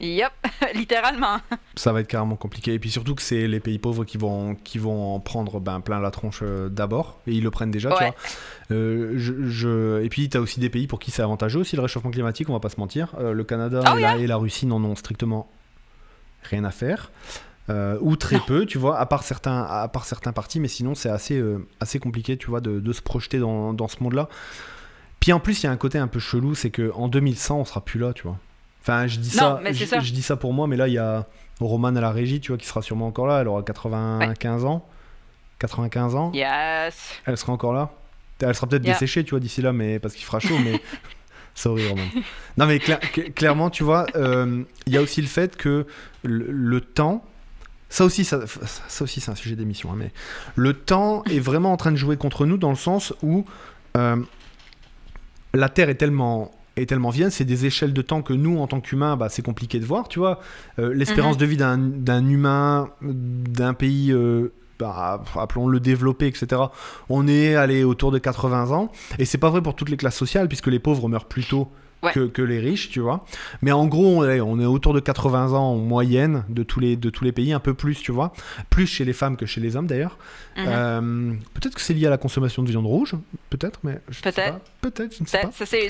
[0.00, 0.32] Yep,
[0.74, 1.38] littéralement.
[1.76, 2.74] Ça va être carrément compliqué.
[2.74, 5.80] Et puis surtout que c'est les pays pauvres qui vont, qui vont en prendre ben,
[5.80, 7.18] plein la tronche euh, d'abord.
[7.26, 8.14] Et ils le prennent déjà, tu vois.
[8.72, 11.76] Euh, je, je- Et puis tu as aussi des pays pour qui c'est avantageux aussi
[11.76, 13.14] le réchauffement climatique, on va pas se mentir.
[13.18, 15.48] Euh, le Canada Oh, et, la, et la Russie n'en ont strictement
[16.42, 17.10] rien à faire.
[17.68, 18.42] Euh, ou très Non.
[18.46, 21.42] peu, tu vois, à part certains, à part certains partis, mais sinon c'est assez,
[21.80, 24.28] assez compliqué, tu vois, de, de se projeter dans, dans ce monde-là.
[25.18, 27.64] Puis en plus, il y a un côté un peu chelou, c'est qu'en 2100, on
[27.64, 28.38] sera plus là, tu vois.
[28.86, 29.98] Enfin, je dis Non, ça, mais c'est je, ça.
[30.00, 31.26] je dis ça pour moi, mais là, il y a
[31.60, 33.40] Romane à la régie, tu vois, qui sera sûrement encore là.
[33.40, 34.86] Elle aura 95 ans.
[35.58, 36.30] 95 ans.
[36.34, 36.94] Yes.
[37.24, 37.90] Elle sera encore là.
[38.40, 38.92] Elle sera peut-être Yeah.
[38.92, 40.80] desséchée, tu vois, d'ici là, mais parce qu'il fera chaud, mais.
[41.54, 42.04] Sorry, Roman.
[42.58, 45.86] Non, mais cla- cl- clairement, tu vois, euh, il y a aussi le fait que
[46.22, 47.24] le, le temps.
[47.88, 48.40] Ça aussi, ça,
[48.88, 50.10] ça aussi c'est un sujet d'émission, hein, mais
[50.54, 53.46] le temps est vraiment en train de jouer contre nous dans le sens où
[53.96, 54.16] euh,
[55.54, 58.66] la Terre est tellement est tellement vieille, c'est des échelles de temps que nous, en
[58.66, 60.40] tant qu'humains, bah, c'est compliqué de voir, tu vois.
[60.78, 61.40] Euh, L'espérance Mhm.
[61.40, 66.60] de vie d'un- d'un humain, d'un pays, euh, bah, appelons-le développé, etc.,
[67.08, 68.92] on est allé autour de 80 ans.
[69.18, 71.68] Et c'est pas vrai pour toutes les classes sociales, puisque les pauvres meurent plus tôt
[72.06, 72.12] Ouais.
[72.12, 73.24] que, que les riches, tu vois.
[73.62, 76.80] Mais en gros, on est, on est autour de 80 ans en moyenne de tous,
[76.80, 78.32] les, de tous les pays, un peu plus, tu vois.
[78.70, 80.18] Plus chez les femmes que chez les hommes, d'ailleurs.
[80.56, 80.64] Mhm.
[80.68, 83.14] Euh, peut-être que c'est lié à la consommation de viande rouge,
[83.50, 84.58] peut-être, mais je ne sais Peut-être.
[84.58, 84.60] pas.
[84.90, 85.50] Peut-être, je ne sais pas.
[85.52, 85.86] ça, c'est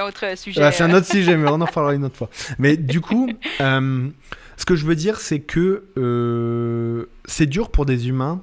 [0.00, 0.62] un autre sujet.
[0.62, 2.30] Ah, c'est un autre sujet, mais on en reparlera une autre fois.
[2.58, 3.28] Mais du coup,
[3.60, 4.08] euh,
[4.56, 8.40] ce que je veux dire, c'est que euh, c'est dur pour des humains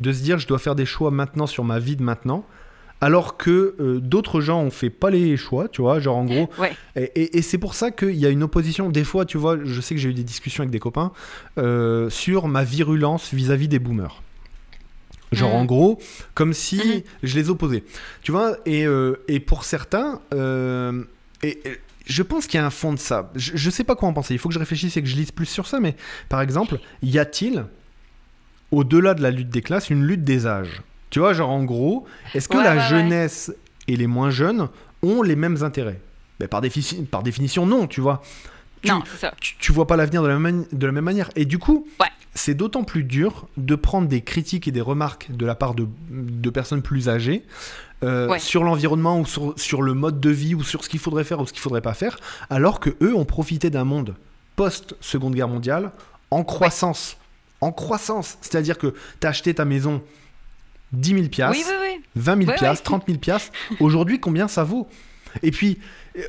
[0.00, 2.44] de se dire je dois faire des choix maintenant sur ma vie de maintenant,
[3.00, 6.50] alors que euh, d'autres gens ont fait pas les choix, tu vois, genre en gros.
[6.58, 6.72] Ouais.
[6.96, 8.88] Et, et- et c'est pour ça qu'il y a une opposition.
[8.90, 11.12] Des fois, tu vois, je sais que j'ai eu des discussions avec des copains
[11.58, 14.22] euh, sur ma virulence vis-à-vis des boomers.
[15.32, 16.00] Genre en gros,
[16.34, 17.02] comme si Mhm.
[17.22, 17.84] je les opposais.
[18.22, 21.60] Tu vois, et, euh, et pour certains, et, et
[22.06, 23.30] je pense qu'il y a un fond de ça.
[23.36, 24.34] Je, je sais pas quoi en penser.
[24.34, 25.78] Il faut que je réfléchisse et que je lise plus sur ça.
[25.78, 25.94] Mais
[26.28, 27.64] par exemple, y a-t-il,
[28.72, 30.82] au-delà de la lutte des classes, une lutte des âges?
[31.10, 32.88] Tu vois, genre en gros, est-ce que Ouais, la ouais, ouais.
[32.88, 33.52] jeunesse
[33.88, 34.68] et les moins jeunes
[35.02, 36.00] ont les mêmes intérêts?
[36.38, 38.22] Ben, par, défi- par définition, non, tu vois.
[38.82, 39.34] Tu, Non, c'est ça.
[39.40, 41.28] tu, tu vois pas l'avenir de, la de la même manière.
[41.36, 41.86] Et du coup,
[42.34, 45.86] c'est d'autant plus dur de prendre des critiques et des remarques de la part de,
[46.10, 47.44] de personnes plus âgées
[48.04, 48.38] euh, Ouais.
[48.38, 51.40] sur l'environnement ou sur, sur le mode de vie ou sur ce qu'il faudrait faire
[51.40, 52.16] ou ce qu'il faudrait pas faire,
[52.48, 54.14] alors que eux ont profité d'un monde
[54.56, 55.90] post-seconde guerre mondiale
[56.30, 57.16] en croissance.
[57.60, 58.38] En croissance.
[58.40, 60.00] C'est-à-dire que tu as acheté ta maison
[60.92, 61.56] 10 000 piastres.
[61.68, 62.04] Oui, oui, oui.
[62.16, 62.98] 20 000 Ouais, piastres, ouais.
[62.98, 63.52] 30 000 piastres.
[63.80, 64.88] Aujourd'hui, combien ça vaut?
[65.44, 65.78] Et puis,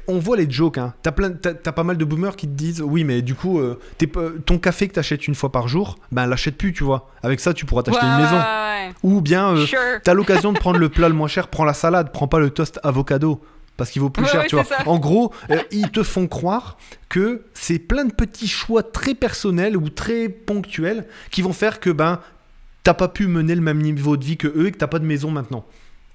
[0.07, 0.77] on voit les jokes.
[0.77, 0.93] Hein.
[1.01, 3.59] T'as, plein, t'as, t'as pas mal de boomers qui te disent Oui, mais du coup,
[3.59, 4.07] euh, t'es
[4.45, 7.09] ton café que t'achètes une fois par jour, ben l'achète plus, tu vois.
[7.23, 8.35] Avec ça, tu pourras t'acheter Ouais, une maison.
[8.37, 9.79] ouais, Ou bien, euh, Sure.
[10.03, 12.51] t'as l'occasion de prendre le plat le moins cher, prends la salade, prends pas le
[12.51, 13.41] toast avocado.
[13.77, 14.65] Parce qu'il vaut plus cher, tu vois.
[14.65, 14.87] ça.
[14.87, 16.77] En gros, euh, ils te font croire
[17.09, 21.89] que c'est plein de petits choix très personnels ou très ponctuels qui vont faire que
[21.89, 22.19] ben
[22.83, 24.99] t'as pas pu mener le même niveau de vie que eux et que t'as pas
[24.99, 25.65] de maison maintenant.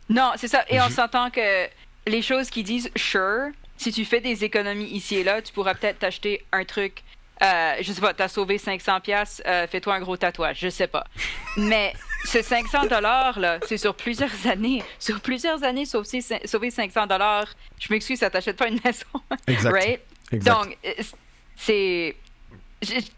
[0.09, 0.65] Non, c'est ça.
[0.69, 1.67] Et on s'entend que
[2.07, 5.75] les choses qui disent sure, si tu fais des économies ici et là, tu pourras
[5.75, 7.03] peut-être t'acheter un truc.
[7.43, 11.05] Euh, je sais pas, t'as sauvé 500 pièces, fais-toi un gros tatouage, je sais pas.
[11.59, 11.93] Mais
[12.25, 17.49] ce 500 dollars là, c'est sur plusieurs années, sur plusieurs années sauver, sauver 500 dollars.
[17.79, 19.05] Je m'excuse, ça t'achète pas une maison,
[19.49, 19.71] Exact.
[19.73, 20.01] right?
[20.33, 20.55] exact.
[20.57, 21.03] Donc euh,
[21.57, 22.17] c'est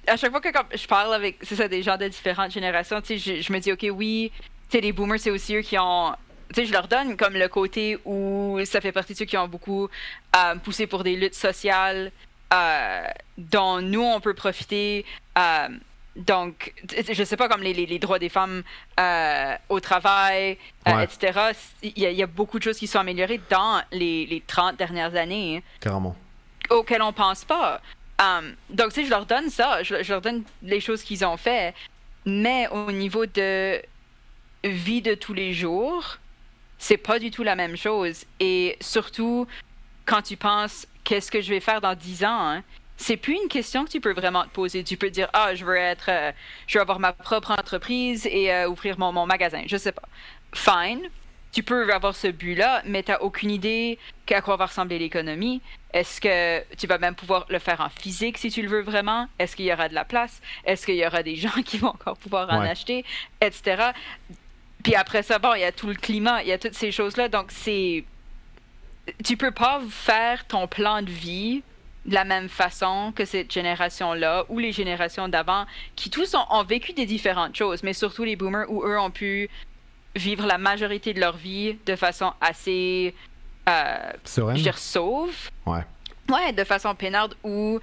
[0.06, 3.52] à chaque fois que je parle avec ça des gens de différentes générations, je, je
[3.52, 4.30] me dis ok oui,
[4.72, 6.14] les boomers c'est aussi eux qui ont
[6.56, 9.88] je leur donne comme le côté où ça fait partie de ceux qui ont beaucoup
[10.36, 12.10] euh, poussé pour des luttes sociales
[12.54, 13.02] euh,
[13.36, 15.04] dont nous on peut profiter.
[15.38, 15.68] euh,
[16.16, 16.72] donc,
[17.12, 18.64] je sais pas, comme les, les- les droits des femmes
[19.68, 21.04] au travail, Ouais.
[21.04, 21.52] etc.
[21.82, 24.40] Il y, a- il y a beaucoup de choses qui sont améliorées dans les, les
[24.44, 26.16] 30 dernières années Carrément.
[26.70, 27.80] auxquels on pense pas.
[28.20, 31.24] Um, donc, tu sais, je leur donne ça, je, je leur donne les choses qu'ils
[31.24, 31.74] ont fait,
[32.24, 33.80] mais au niveau de
[34.64, 36.18] vie de tous les jours,
[36.78, 38.24] c'est pas du tout la même chose.
[38.40, 39.46] Et surtout,
[40.04, 42.62] quand tu penses qu'est-ce que je vais faire dans 10 ans, hein,
[42.96, 44.82] c'est plus une question que tu peux vraiment te poser.
[44.84, 46.32] Tu peux dire ah je veux être, euh,
[46.66, 49.62] je veux avoir ma propre entreprise et euh, ouvrir mon, mon magasin.
[49.66, 50.02] Je sais pas.
[50.54, 51.08] Fine.
[51.52, 53.98] Tu peux avoir ce but-là, mais tu n'as aucune idée
[54.30, 55.62] à quoi va ressembler l'économie.
[55.94, 59.26] Est-ce que tu vas même pouvoir le faire en physique si tu le veux vraiment?
[59.38, 60.42] Est-ce qu'il y aura de la place?
[60.66, 62.68] Est-ce qu'il y aura des gens qui vont encore pouvoir en Ouais.
[62.68, 63.04] acheter?
[63.40, 63.82] Etc.
[64.84, 66.92] Puis après ça, bon, il y a tout le climat, il y a toutes ces
[66.92, 67.28] choses-là.
[67.28, 68.04] Donc, c'est.
[69.24, 71.62] Tu peux pas faire ton plan de vie
[72.04, 75.64] de la même façon que cette génération-là ou les générations d'avant
[75.96, 79.10] qui tous ont, ont vécu des différentes choses, mais surtout les boomers où eux ont
[79.10, 79.48] pu
[80.18, 83.14] vivre la majorité de leur vie de façon assez
[83.68, 84.56] euh, je Sereine.
[84.56, 85.50] veux dire, sauve.
[85.66, 85.84] Ouais.
[86.30, 87.80] Ouais, de façon peinarde où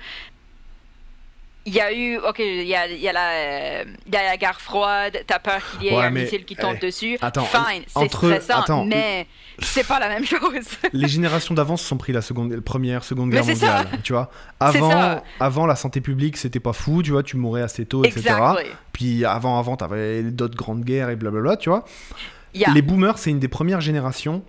[1.67, 4.17] il y a eu, ok, il y a, il y a la, euh, il y
[4.17, 6.75] a la guerre froide, t'as peur qu'il y ait Ouais, un mais, missile qui tombe
[6.81, 7.17] eh, dessus.
[7.21, 9.25] attends, Fine, c'est stressant, attends, mais
[9.59, 10.39] c'est pas la même chose.
[10.93, 13.77] Les générations d'avant se sont pris la seconde, la première, seconde Mais guerre c'est ça.
[13.77, 13.99] mondiale.
[14.03, 17.01] Tu vois, avant, avant la santé publique, c'était pas fou.
[17.01, 18.19] Tu vois, tu mourais assez tôt, etc.
[18.19, 18.65] Exactly.
[18.91, 21.57] Puis avant, avant, t'avais d'autres grandes guerres et blablabla.
[21.57, 21.83] Tu vois.
[22.53, 22.71] Yeah.
[22.73, 24.43] Les boomers, c'est une des premières générations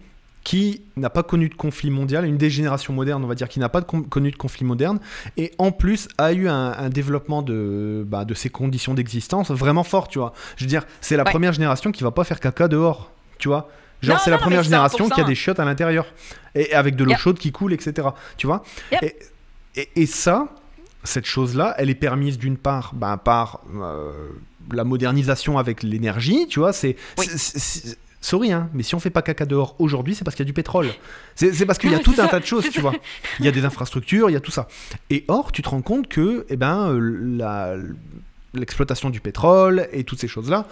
[0.46, 3.58] qui n'a pas connu de conflit mondial, une des générations modernes, on va dire, qui
[3.58, 5.00] n'a pas de connu de conflit moderne,
[5.36, 9.82] et en plus a eu un, un développement de, bah, de ses conditions d'existence vraiment
[9.82, 10.32] fort, tu vois.
[10.56, 11.30] Je veux dire, c'est la Ouais.
[11.32, 13.68] première génération qui va pas faire caca dehors, tu vois.
[14.02, 15.26] Genre, c'est la non, première génération qui a 100%.
[15.26, 16.06] des chiottes à l'intérieur,
[16.54, 17.18] et avec de l'eau Yep.
[17.18, 18.06] chaude qui coule, etc.
[18.36, 19.02] Tu vois Yep.
[19.02, 19.16] et,
[19.80, 20.46] et- et ça,
[21.02, 24.12] cette chose-là, elle est permise d'une part bah, par euh,
[24.72, 26.94] la modernisation avec l'énergie, tu vois, c'est...
[27.18, 27.26] Oui.
[28.26, 30.50] Sorry, hein, mais si on fait pas caca dehors aujourd'hui, c'est parce qu'il y a
[30.50, 30.88] du pétrole.
[31.36, 32.92] C'est parce qu'il y a tout un ça, tas de choses, tu vois.
[33.38, 34.66] Il y a des infrastructures, il y a tout ça.
[35.10, 36.98] Et or, tu te rends compte que eh ben, euh,
[37.38, 37.76] la-
[38.52, 40.66] l'exploitation du pétrole et toutes ces choses-là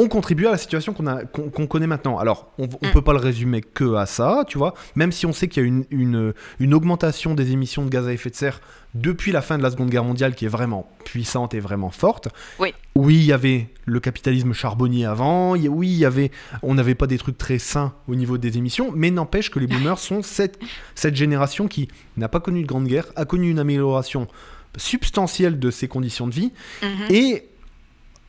[0.00, 2.18] ont contribué à la situation qu'on connaît maintenant.
[2.18, 2.92] Alors, on ne Mm.
[2.92, 5.66] peut pas le résumer que à ça, tu vois, même si on sait qu'il y
[5.66, 8.60] a une, une, une augmentation des émissions de gaz à effet de serre
[8.94, 12.28] depuis la fin de la Seconde Guerre mondiale qui est vraiment puissante et vraiment forte.
[12.60, 12.72] Oui.
[12.94, 16.30] Oui, il y avait le capitalisme charbonnier avant, y- oui, il y avait,
[16.62, 19.66] on n'avait pas des trucs très sains au niveau des émissions, mais n'empêche que les
[19.66, 20.58] boomers sont cette,
[20.94, 24.28] cette génération qui n'a pas connu de grande guerre, a connu une amélioration
[24.76, 26.88] substantielle de ses conditions de vie Mhm.
[27.10, 27.48] et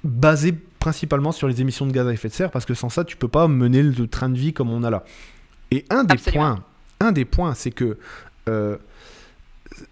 [0.03, 3.03] basée principalement sur les émissions de gaz à effet de serre, parce que sans ça,
[3.03, 5.03] tu peux pas mener le train de vie comme on a là.
[5.71, 6.55] Et un des Absolument.
[6.55, 6.63] points,
[7.01, 7.97] un des points, c'est que
[8.47, 8.77] euh,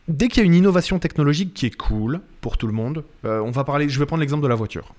[0.07, 3.39] dès qu'il y a une innovation technologique qui est cool pour tout le monde, euh,
[3.41, 4.93] on va parler, je vais prendre l'exemple de la voiture.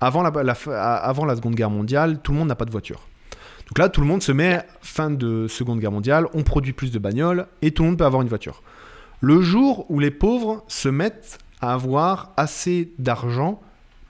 [0.00, 3.00] Avant la, la- avant la Seconde Guerre mondiale, tout le monde n'a pas de voiture.
[3.68, 6.92] Donc là, tout le monde se met, fin de Seconde Guerre mondiale, on produit plus
[6.92, 8.62] de bagnoles et tout le monde peut avoir une voiture.
[9.20, 13.60] Le jour où les pauvres se mettent à avoir assez d'argent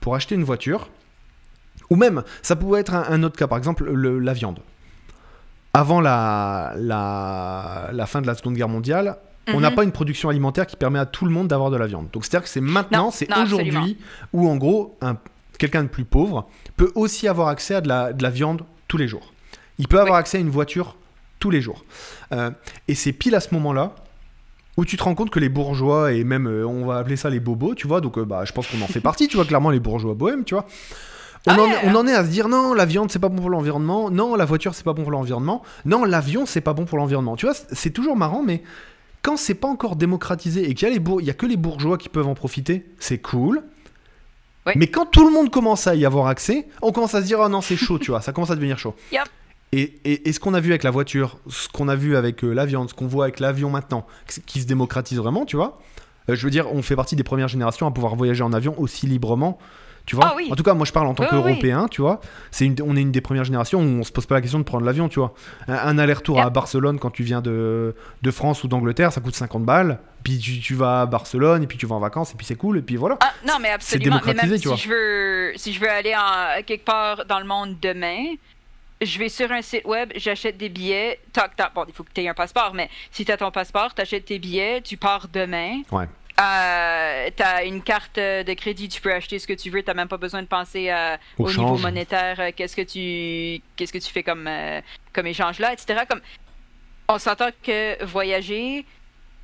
[0.01, 0.89] pour acheter une voiture,
[1.89, 4.59] ou même, ça pouvait être un, un autre cas, par exemple le- la viande.
[5.73, 9.17] Avant la, la, la fin de la Seconde Guerre mondiale,
[9.53, 9.75] on n'a Mhm.
[9.75, 12.07] pas une production alimentaire qui permet à tout le monde d'avoir de la viande.
[12.11, 13.97] Donc c'est-à-dire que c'est maintenant, c'est aujourd'hui
[14.33, 15.17] où en gros, un-
[15.57, 18.97] quelqu'un de plus pauvre peut aussi avoir accès à de la, de la viande tous
[18.97, 19.33] les jours.
[19.77, 20.95] Il peut avoir accès à une voiture
[21.39, 21.85] tous les jours.
[22.33, 22.49] Euh,
[22.87, 23.93] et c'est pile à ce moment-là
[24.75, 27.29] où tu te rends compte que les bourgeois et même euh, on va appeler ça
[27.29, 29.45] les bobos, tu vois, donc euh, bah, je pense qu'on en fait partie, tu vois,
[29.45, 30.65] clairement les bourgeois bohèmes, tu vois.
[31.45, 31.75] On, Ah en, ouais.
[31.85, 34.35] on en est à se dire non, la viande c'est pas bon pour l'environnement, non,
[34.35, 37.35] la voiture c'est pas bon pour l'environnement, non, l'avion c'est pas bon pour l'environnement.
[37.35, 38.63] Tu vois, c'est- toujours marrant, mais
[39.21, 41.45] quand c'est pas encore démocratisé et qu'il y a, les bour- il y a que
[41.45, 43.61] les bourgeois qui peuvent en profiter, c'est cool.
[44.65, 44.73] Ouais.
[44.75, 47.39] Mais quand tout le monde commence à y avoir accès, on commence à se dire
[47.41, 48.95] oh non, c'est chaud, tu vois, ça commence à devenir chaud.
[49.11, 49.23] Yep.
[49.73, 52.43] Et, et- et ce qu'on a vu avec la voiture, ce qu'on a vu avec
[52.45, 55.55] euh, la viande, ce qu'on voit avec l'avion maintenant, qui- qui se démocratise vraiment, tu
[55.57, 55.79] vois.
[56.29, 58.75] euh, je veux dire, on fait partie des premières générations à pouvoir voyager en avion
[58.79, 59.57] aussi librement.
[60.07, 60.47] Tu vois Ah oui.
[60.49, 61.29] En tout cas, moi je parle en tant oui.
[61.29, 62.21] qu'Européen, tu vois.
[62.49, 64.57] C'est une, on est une des premières générations où on se pose pas la question
[64.57, 65.33] de prendre l'avion, tu vois.
[65.67, 66.49] Un, un aller-retour à.
[66.49, 69.99] Barcelone quand tu viens de, de France ou d'Angleterre, ça coûte 50 balles.
[70.23, 72.55] Puis tu, tu vas à Barcelone, et puis tu vas en vacances, et puis c'est
[72.55, 73.17] cool, et puis voilà.
[73.21, 74.19] Ah, non, mais absolument.
[74.25, 74.77] Mais même tu vois.
[74.77, 78.35] si je veux, si je veux aller en, quelque part dans le monde demain,
[79.01, 81.19] je vais sur un site web, j'achète des billets.
[81.33, 81.73] Tac, tac.
[81.75, 84.01] Bon, il faut que tu aies un passeport, mais si tu as ton passeport, tu
[84.01, 85.81] achètes tes billets, tu pars demain.
[85.91, 86.07] Ouais.
[86.39, 89.93] Euh, tu as une carte de crédit, tu peux acheter ce que tu veux, tu
[89.93, 93.97] même pas besoin de penser euh, Au niveau monétaire, euh, qu'est-ce que tu qu'est-ce que
[93.97, 94.81] tu fais comme, euh,
[95.13, 96.01] comme échange là, etc.
[96.07, 96.21] Comme,
[97.07, 98.85] on s'entend que voyager,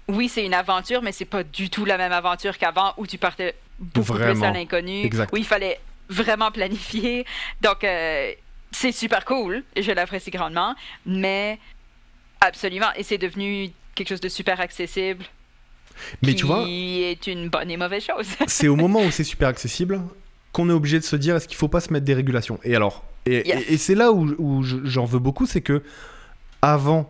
[0.08, 3.18] oui, c'est une aventure, mais c'est pas du tout la même aventure qu'avant où tu
[3.18, 4.46] partais beaucoup plus Vraiment.
[4.46, 5.80] à l'inconnu, où il fallait
[6.10, 7.26] vraiment planifier.
[7.62, 7.86] Donc,
[8.72, 10.76] c'est super cool, je l'apprécie grandement,
[11.06, 11.58] mais
[12.42, 15.24] absolument, et c'est devenu quelque chose de super accessible.
[16.22, 18.28] Mais qui tu vois, est une bonne et mauvaise chose.
[18.48, 20.02] c'est au moment où c'est super accessible
[20.52, 22.60] qu'on est obligé de se dire est-ce qu'il faut pas se mettre des régulations?
[22.64, 23.64] Et alors, et, Yes.
[23.70, 25.82] et- et c'est là où, où je- j'en veux beaucoup, c'est que
[26.62, 27.10] avant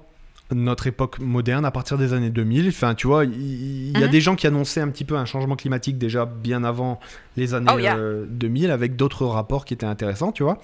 [0.52, 4.12] notre époque moderne, à partir des années 2000, enfin tu vois, il y, a Mhm.
[4.12, 7.00] des gens qui annonçaient un petit peu un changement climatique déjà bien avant
[7.38, 7.96] les années Oh, yeah.
[7.98, 10.60] euh, 2000 avec d'autres rapports qui étaient intéressants, tu vois.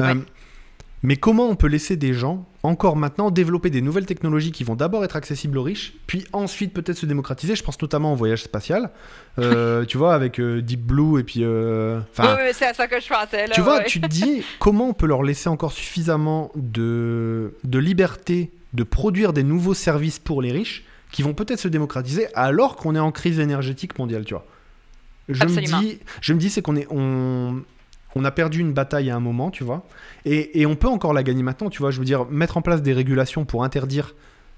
[0.00, 0.20] Euh, Ouais.
[1.02, 4.74] Mais comment on peut laisser des gens, encore maintenant, développer des nouvelles technologies qui vont
[4.74, 7.54] d'abord être accessibles aux riches, puis ensuite peut-être se démocratiser?
[7.54, 8.90] Je pense notamment au voyage spatial,
[9.38, 11.44] Euh, tu vois, avec euh, Deep Blue et puis...
[11.44, 13.46] euh, oui, oui, c'est à ça que je pensais.
[13.46, 17.78] Là, tu vois, tu te dis comment on peut leur laisser encore suffisamment de, de
[17.78, 22.76] liberté de produire des nouveaux services pour les riches qui vont peut-être se démocratiser alors
[22.76, 24.44] qu'on est en crise énergétique mondiale, tu vois?
[25.28, 27.62] Je me dis, je me dis c'est qu'on est on,
[28.14, 29.84] on a perdu une bataille à un moment, tu vois,
[30.24, 31.90] et, et on peut encore la gagner maintenant, tu vois.
[31.90, 34.14] Je veux dire, mettre en place des régulations pour interdire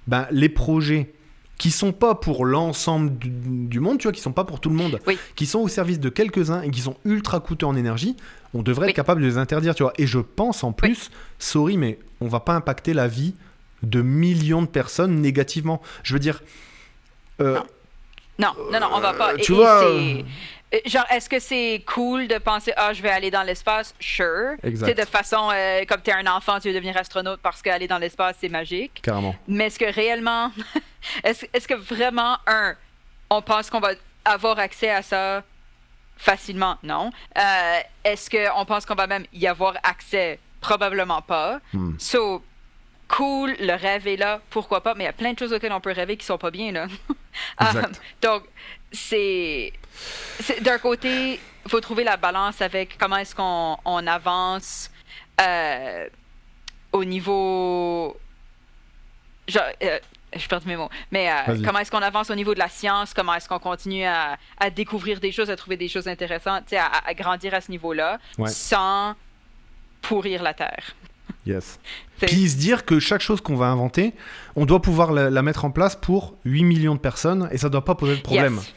[0.07, 1.13] ben, les projets
[1.59, 4.71] qui sont pas pour l'ensemble du, du monde, tu vois, qui sont pas pour tout
[4.71, 5.19] le monde, Oui.
[5.37, 8.17] qui sont au service de quelques-uns et qui sont ultra coûteux en énergie,
[8.55, 8.91] on devrait Oui.
[8.91, 9.93] être capable de les interdire, tu vois.
[9.99, 13.35] Et je pense en plus, sorry, mais on va pas impacter la vie
[13.83, 15.83] de millions de personnes négativement.
[16.03, 16.43] Je veux dire,
[17.43, 17.59] euh,
[18.39, 19.35] Non, non, non, on va pas.
[19.35, 19.85] Euh, tu et vois,
[20.87, 23.93] Genre, est-ce que c'est cool de penser, ah, je vais aller dans l'espace?
[23.99, 24.55] Sure.
[24.63, 24.97] Exact.
[24.97, 28.37] De façon, euh, comme t'es un enfant, tu veux devenir astronaute parce qu'aller dans l'espace,
[28.41, 29.01] c'est magique.
[29.03, 29.35] carrément.
[29.49, 30.53] Mais est-ce que réellement,
[31.25, 32.77] est-ce est-ce que vraiment, un,
[33.31, 33.93] on pense qu'on va
[34.25, 35.43] avoir accès à ça
[36.17, 36.77] facilement?
[36.85, 37.11] Non.
[37.37, 40.39] Euh, est-ce qu'on pense qu'on va même y avoir accès?
[40.61, 41.59] Probablement pas.
[41.73, 41.95] Hmm.
[41.99, 42.45] So,
[43.09, 45.73] cool, le rêve est là, pourquoi pas, mais il y a plein de choses auxquelles
[45.73, 46.87] on peut rêver qui sont pas bien, là.
[47.61, 47.87] Um,
[48.21, 48.43] donc,
[48.93, 49.73] c'est.
[50.63, 54.91] D'un côté, il faut trouver la balance avec comment est-ce qu'on on avance
[55.41, 56.09] euh,
[56.93, 58.17] au niveau.
[59.49, 59.99] Genre, euh,
[60.35, 60.89] je perds mes mots.
[61.11, 63.13] Mais euh, comment est-ce qu'on avance au niveau de la science?
[63.13, 66.71] Comment est-ce qu'on continue à, à découvrir des choses, à trouver des choses intéressantes, tu
[66.71, 68.49] sais, à, à grandir à ce niveau-là, Ouais.
[68.49, 69.15] sans
[70.03, 70.95] pourrir la Terre.
[71.47, 71.79] Yes.
[72.21, 74.13] Puis se dire que chaque chose qu'on va inventer,
[74.57, 77.69] on doit pouvoir la, la mettre en place pour 8 millions de personnes et ça
[77.71, 78.57] doit pas poser de problème.
[78.57, 78.75] Yes.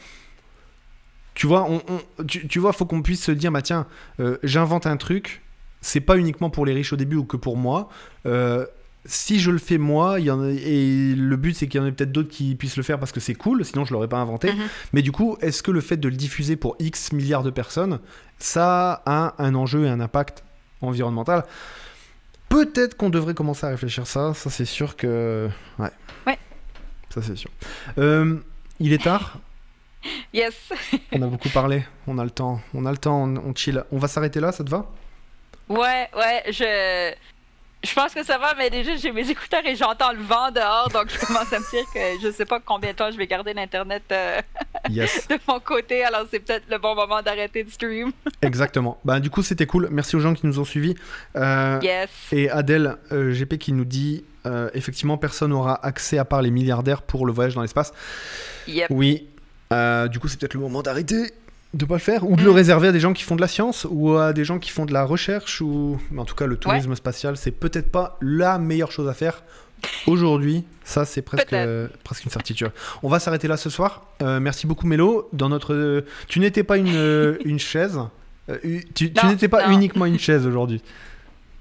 [1.34, 3.86] Tu vois, on, on- tu, tu vois, faut qu'on puisse se dire, bah tiens,
[4.20, 5.42] euh, j'invente un truc,
[5.80, 7.88] c'est pas uniquement pour les riches au début ou que pour moi.
[8.24, 8.64] Euh,
[9.04, 11.84] si je le fais moi, il y en a- et le but c'est qu'il y
[11.84, 14.08] en ait peut-être d'autres qui puissent le faire parce que c'est cool, sinon je l'aurais
[14.08, 14.52] pas inventé.
[14.52, 14.62] Mhm.
[14.94, 17.98] Mais du coup, est-ce que le fait de le diffuser pour X milliards de personnes,
[18.38, 20.42] ça a un enjeu et un impact
[20.80, 21.44] environnemental?
[22.54, 25.48] Peut-être qu'on devrait commencer à réfléchir ça, ça c'est sûr que...
[25.78, 25.90] Ouais.
[26.24, 26.38] Ouais.
[27.12, 27.50] Ça c'est sûr.
[27.98, 28.38] Euh,
[28.78, 29.38] il est tard,
[30.32, 30.54] Yes.
[31.12, 33.82] on a beaucoup parlé, on a le temps, on a le temps, on, on chill.
[33.90, 34.88] On va s'arrêter là, ça te va?
[35.68, 37.14] Ouais, ouais, je.
[37.84, 40.88] Je pense que ça va, mais déjà j'ai mes écouteurs et j'entends le vent dehors,
[40.92, 43.26] donc je commence à me dire que je sais pas combien de temps je vais
[43.26, 44.40] garder l'internet euh,
[44.88, 48.12] Yes, de mon côté, alors c'est peut-être le bon moment d'arrêter de stream.
[48.42, 48.98] exactement.
[49.04, 50.94] Bah du coup c'était cool, merci aux gens qui nous ont suivis.
[51.36, 52.08] Euh, Yes.
[52.32, 54.24] Et Adèle euh, GP qui nous dit
[54.74, 57.92] effectivement personne n'aura accès à part les milliardaires pour le voyage dans l'espace.
[58.68, 58.88] Yep.
[58.90, 59.26] Oui.
[59.70, 61.32] Du coup c'est peut-être le moment d'arrêter
[61.74, 62.54] de pas le faire ou de le Mm.
[62.54, 64.86] réserver à des gens qui font de la science ou à des gens qui font
[64.86, 68.58] de la recherche ou mais en tout cas le tourisme spatial c'est peut-être pas la
[68.58, 69.42] meilleure chose à faire
[70.06, 72.70] aujourd'hui ça c'est presque euh, presque une certitude
[73.02, 76.62] on va s'arrêter là ce soir Euh, merci beaucoup Mélo dans notre euh, tu n'étais
[76.62, 77.98] pas une, une chaise
[78.94, 79.72] tu, n'étais pas non.
[79.74, 80.82] uniquement une chaise aujourd'hui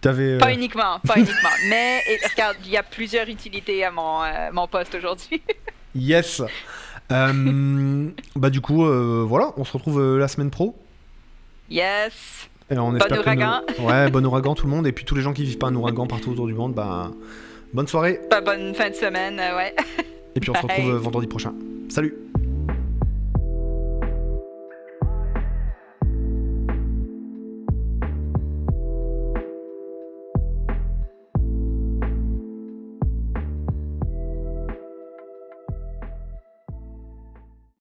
[0.01, 1.55] T'avais, euh, Pas uniquement, pas uniquement.
[1.69, 4.19] Mais et, regarde, il y a plusieurs utilités à mon,
[4.51, 5.41] mon poste aujourd'hui.
[5.95, 6.41] Yes.
[7.13, 10.75] Euh, bah du coup, euh, voilà, on se retrouve euh, la semaine pro.
[11.69, 12.49] Yes.
[12.71, 13.61] Et on Bon espère que ouragan.
[13.79, 14.87] nos- Ouais, bon ouragan tout le monde.
[14.87, 17.11] Et puis tous les gens qui vivent pas un ouragan partout autour du monde, bah
[17.73, 18.19] bonne soirée.
[18.29, 19.75] Pas bonne fin de semaine, ouais.
[20.35, 21.53] Et puis on se retrouve vendredi prochain.
[21.89, 22.15] Salut.